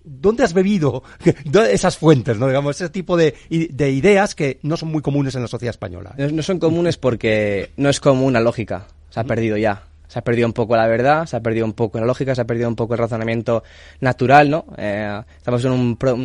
¿dónde 0.04 0.44
has 0.44 0.54
bebido 0.54 1.04
¿Dónde- 1.46 1.74
esas 1.74 1.98
fuentes, 1.98 2.38
no? 2.38 2.48
Digamos, 2.48 2.76
ese 2.76 2.90
tipo 2.90 3.16
de, 3.18 3.36
de 3.50 3.92
ideas 3.92 4.34
que 4.36 4.60
no 4.64 4.76
son 4.78 4.90
muy 4.90 5.02
comunes 5.02 5.36
en 5.36 5.42
la 5.44 5.48
sociedad 5.48 5.72
española? 5.72 6.16
No, 6.18 6.28
no 6.30 6.42
son 6.44 6.60
comunes 6.60 6.98
porque 6.98 7.72
no 7.78 7.90
es 7.90 8.00
común 8.00 8.34
la 8.34 8.42
lógica. 8.42 8.88
Se 9.10 9.20
ha 9.20 9.24
perdido 9.24 9.56
ya. 9.58 9.84
Se 10.08 10.20
ha 10.20 10.22
perdido 10.24 10.48
un 10.48 10.54
poco 10.54 10.76
la 10.76 10.88
verdad, 10.88 11.26
se 11.26 11.36
ha 11.36 11.42
perdido 11.42 11.66
un 11.66 11.74
poco 11.74 12.00
la 12.00 12.06
lógica, 12.06 12.34
se 12.34 12.42
ha 12.42 12.46
perdido 12.46 12.70
un 12.70 12.76
poco 12.76 12.94
el 12.94 13.00
razonamiento 13.00 13.64
natural, 14.00 14.50
¿no? 14.50 14.66
Eh, 14.78 15.22
estamos 15.38 15.64
en, 15.66 15.72
un 15.72 15.98
pro- 15.98 16.18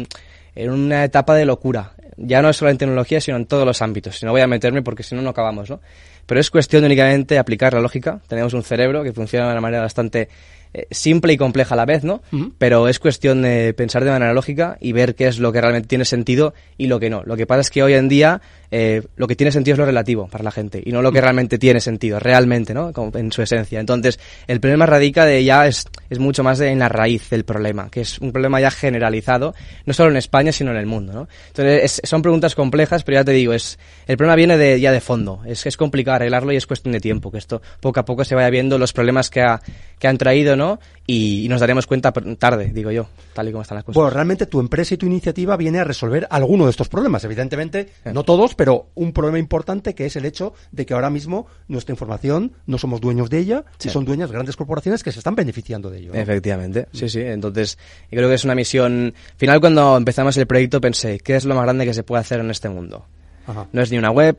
en 0.54 0.70
una 0.70 1.04
etapa 1.04 1.34
de 1.34 1.44
locura. 1.44 1.92
Ya 2.16 2.42
no 2.42 2.52
solo 2.52 2.70
en 2.70 2.78
tecnología, 2.78 3.20
sino 3.20 3.36
en 3.38 3.46
todos 3.46 3.64
los 3.66 3.80
ámbitos. 3.82 4.18
Si 4.18 4.26
no 4.26 4.32
voy 4.32 4.42
a 4.42 4.46
meterme 4.46 4.82
porque 4.82 5.02
si 5.02 5.14
no, 5.14 5.22
no 5.22 5.30
acabamos, 5.30 5.70
¿no? 5.70 5.80
Pero 6.26 6.38
es 6.40 6.50
cuestión 6.50 6.82
de 6.82 6.86
únicamente 6.86 7.38
aplicar 7.38 7.72
la 7.74 7.80
lógica. 7.80 8.20
Tenemos 8.28 8.52
un 8.54 8.62
cerebro 8.62 9.02
que 9.02 9.12
funciona 9.12 9.46
de 9.46 9.52
una 9.52 9.60
manera 9.62 9.82
bastante 9.82 10.28
eh, 10.74 10.86
simple 10.90 11.32
y 11.32 11.36
compleja 11.36 11.74
a 11.74 11.76
la 11.76 11.84
vez, 11.86 12.04
¿no? 12.04 12.22
Pero 12.58 12.86
es 12.86 12.98
cuestión 13.00 13.42
de 13.42 13.74
pensar 13.74 14.04
de 14.04 14.10
manera 14.10 14.32
lógica 14.34 14.76
y 14.80 14.92
ver 14.92 15.14
qué 15.14 15.26
es 15.26 15.38
lo 15.38 15.52
que 15.52 15.60
realmente 15.60 15.88
tiene 15.88 16.04
sentido 16.04 16.54
y 16.78 16.86
lo 16.86 17.00
que 17.00 17.10
no. 17.10 17.22
Lo 17.24 17.36
que 17.36 17.46
pasa 17.46 17.62
es 17.62 17.70
que 17.70 17.82
hoy 17.82 17.94
en 17.94 18.08
día 18.08 18.40
eh, 18.74 19.02
lo 19.16 19.26
que 19.28 19.36
tiene 19.36 19.52
sentido 19.52 19.74
es 19.74 19.78
lo 19.78 19.84
relativo 19.86 20.26
para 20.28 20.42
la 20.42 20.50
gente 20.50 20.82
y 20.84 20.90
no 20.92 21.02
lo 21.02 21.12
que 21.12 21.20
realmente 21.20 21.58
tiene 21.58 21.78
sentido, 21.80 22.18
realmente, 22.18 22.72
¿no? 22.74 22.92
Como 22.92 23.16
en 23.18 23.30
su 23.30 23.42
esencia. 23.42 23.78
Entonces, 23.78 24.18
el 24.46 24.58
problema 24.60 24.86
radica 24.86 25.26
de 25.26 25.44
ya 25.44 25.66
es, 25.66 25.84
es 26.10 26.18
mucho 26.18 26.42
más 26.42 26.58
de, 26.58 26.70
en 26.70 26.78
la 26.78 26.88
raíz 26.88 27.28
del 27.30 27.44
problema, 27.44 27.90
que 27.90 28.00
es 28.00 28.18
un 28.18 28.32
problema 28.32 28.60
ya 28.62 28.70
generalizado, 28.70 29.54
no 29.86 29.92
solo 29.92 30.10
en 30.10 30.16
España, 30.16 30.52
sino 30.52 30.70
en 30.70 30.78
el 30.78 30.86
mundo, 30.86 31.12
¿no? 31.12 31.28
Entonces, 31.48 31.82
es- 31.84 32.08
son 32.08 32.22
preguntas 32.22 32.54
complejas, 32.54 33.04
pero 33.04 33.18
ya 33.18 33.24
te 33.24 33.32
digo, 33.32 33.52
es, 33.52 33.78
el 34.06 34.16
problema 34.16 34.36
viene 34.36 34.56
de, 34.56 34.80
ya 34.80 34.90
de 34.90 35.00
fondo. 35.02 35.40
Es, 35.46 35.66
es 35.66 35.76
complicado 35.76 36.16
arreglarlo 36.16 36.52
y 36.52 36.56
es 36.56 36.66
cuestión 36.66 36.92
de 36.92 37.00
tiempo, 37.00 37.30
que 37.30 37.38
esto 37.38 37.60
poco 37.80 38.00
a 38.00 38.04
poco 38.06 38.24
se 38.24 38.34
vaya 38.34 38.48
viendo 38.48 38.78
los 38.78 38.92
problemas 38.94 39.28
que, 39.28 39.42
ha- 39.42 39.60
que 39.98 40.08
han 40.08 40.16
traído, 40.16 40.56
¿no? 40.56 40.80
Y, 41.06 41.44
y 41.44 41.48
nos 41.48 41.60
daremos 41.60 41.86
cuenta 41.86 42.10
tarde, 42.38 42.70
digo 42.72 42.90
yo, 42.90 43.06
tal 43.34 43.48
y 43.48 43.52
como 43.52 43.62
están 43.62 43.76
las 43.76 43.84
cosas. 43.84 43.96
Bueno, 43.96 44.10
realmente 44.10 44.46
tu 44.46 44.60
empresa 44.60 44.94
y 44.94 44.96
tu 44.96 45.06
iniciativa 45.06 45.56
viene 45.56 45.80
a 45.80 45.84
resolver 45.84 46.26
alguno 46.30 46.64
de 46.64 46.70
estos 46.70 46.88
problemas. 46.88 47.24
Evidentemente, 47.24 47.88
no 48.12 48.22
todos, 48.22 48.54
pero 48.54 48.61
un 48.94 49.12
problema 49.12 49.38
importante 49.38 49.94
que 49.94 50.06
es 50.06 50.16
el 50.16 50.24
hecho 50.24 50.54
de 50.70 50.86
que 50.86 50.94
ahora 50.94 51.10
mismo 51.10 51.46
nuestra 51.68 51.92
información 51.92 52.52
no 52.66 52.78
somos 52.78 53.00
dueños 53.00 53.30
de 53.30 53.38
ella 53.38 53.64
y 53.82 53.88
son 53.88 54.04
dueñas 54.04 54.30
grandes 54.30 54.56
corporaciones 54.56 55.02
que 55.02 55.12
se 55.12 55.18
están 55.18 55.34
beneficiando 55.34 55.90
de 55.90 55.98
ello. 55.98 56.12
¿no? 56.12 56.18
Efectivamente, 56.18 56.88
sí, 56.92 57.08
sí. 57.08 57.20
Entonces, 57.20 57.78
yo 58.10 58.18
creo 58.18 58.28
que 58.28 58.34
es 58.34 58.44
una 58.44 58.54
misión. 58.54 59.14
Al 59.32 59.38
final, 59.38 59.60
cuando 59.60 59.96
empezamos 59.96 60.36
el 60.36 60.46
proyecto, 60.46 60.80
pensé, 60.80 61.18
¿qué 61.18 61.36
es 61.36 61.44
lo 61.44 61.54
más 61.54 61.64
grande 61.64 61.84
que 61.84 61.94
se 61.94 62.02
puede 62.02 62.20
hacer 62.20 62.40
en 62.40 62.50
este 62.50 62.68
mundo? 62.68 63.06
Ajá. 63.46 63.66
No 63.72 63.82
es 63.82 63.90
ni 63.90 63.98
una 63.98 64.10
web, 64.10 64.38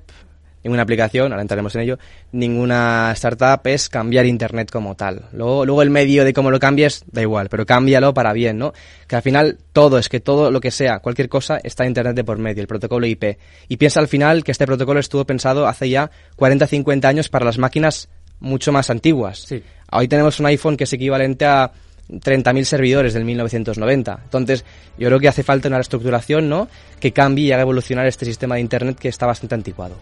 ninguna 0.64 0.84
aplicación, 0.84 1.32
ahora 1.32 1.42
entraremos 1.42 1.76
en 1.76 1.82
ello, 1.82 2.00
ninguna 2.32 3.12
startup, 3.14 3.62
es 3.66 3.90
cambiar 3.90 4.26
Internet 4.26 4.72
como 4.72 4.96
tal. 4.96 5.24
Luego, 5.34 5.66
luego 5.66 5.82
el 5.82 5.90
medio 5.90 6.24
de 6.24 6.34
cómo 6.34 6.52
lo 6.52 6.60
cambies, 6.60 7.04
da 7.12 7.22
igual, 7.22 7.50
pero 7.50 7.66
cámbialo 7.66 8.14
para 8.14 8.34
bien, 8.34 8.58
¿no? 8.58 8.74
Que 9.08 9.16
al 9.16 9.22
final 9.22 9.58
todo, 9.74 9.98
es 9.98 10.10
que 10.10 10.20
todo 10.20 10.52
lo 10.52 10.62
que 10.62 10.72
sea, 10.72 11.00
cualquier 11.00 11.30
cosa, 11.30 11.60
está 11.64 11.86
Internet 11.86 12.16
de 12.16 12.24
por 12.24 12.38
medio, 12.38 12.62
el 12.62 12.68
protocolo 12.68 13.06
IP. 13.06 13.38
Y 13.68 13.78
piensa 13.78 14.00
al 14.00 14.08
final 14.08 14.44
que 14.44 14.52
este 14.52 14.66
protocolo 14.66 15.00
estuvo 15.00 15.26
pensado 15.26 15.68
hace 15.68 15.90
ya 15.90 16.10
40, 16.36 16.68
50 16.68 17.08
años 17.08 17.30
para 17.30 17.46
las 17.46 17.58
máquinas 17.58 18.10
mucho 18.40 18.72
más 18.72 18.90
antiguas. 18.90 19.40
Sí. 19.48 19.64
Hoy 19.92 20.08
tenemos 20.08 20.40
un 20.40 20.48
iPhone 20.48 20.78
que 20.78 20.86
es 20.86 20.94
equivalente 20.94 21.46
a 21.46 21.72
30.000 22.10 22.64
servidores 22.64 23.14
del 23.14 23.26
1990. 23.26 24.20
Entonces, 24.24 24.66
yo 24.98 25.08
creo 25.08 25.20
que 25.20 25.28
hace 25.28 25.44
falta 25.44 25.68
una 25.68 25.78
reestructuración, 25.78 26.50
¿no? 26.50 26.68
Que 27.00 27.12
cambie 27.12 27.46
y 27.46 27.52
haga 27.52 27.62
evolucionar 27.62 28.06
este 28.08 28.26
sistema 28.26 28.56
de 28.56 28.62
Internet 28.62 28.98
que 29.00 29.10
está 29.10 29.26
bastante 29.26 29.56
anticuado. 29.56 29.96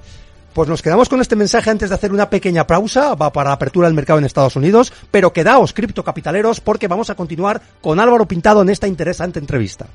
Pues 0.53 0.67
nos 0.67 0.81
quedamos 0.81 1.07
con 1.07 1.21
este 1.21 1.37
mensaje 1.37 1.69
antes 1.69 1.89
de 1.89 1.95
hacer 1.95 2.11
una 2.11 2.29
pequeña 2.29 2.67
pausa 2.67 3.15
para 3.15 3.49
la 3.49 3.53
apertura 3.55 3.87
del 3.87 3.95
mercado 3.95 4.19
en 4.19 4.25
Estados 4.25 4.57
Unidos, 4.57 4.91
pero 5.09 5.31
quedaos 5.31 5.71
criptocapitaleros 5.71 6.59
porque 6.59 6.89
vamos 6.89 7.09
a 7.09 7.15
continuar 7.15 7.61
con 7.79 7.99
Álvaro 7.99 8.25
Pintado 8.25 8.61
en 8.61 8.69
esta 8.69 8.87
interesante 8.87 9.39
entrevista. 9.39 9.87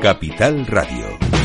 Capital 0.00 0.64
Radio. 0.66 1.37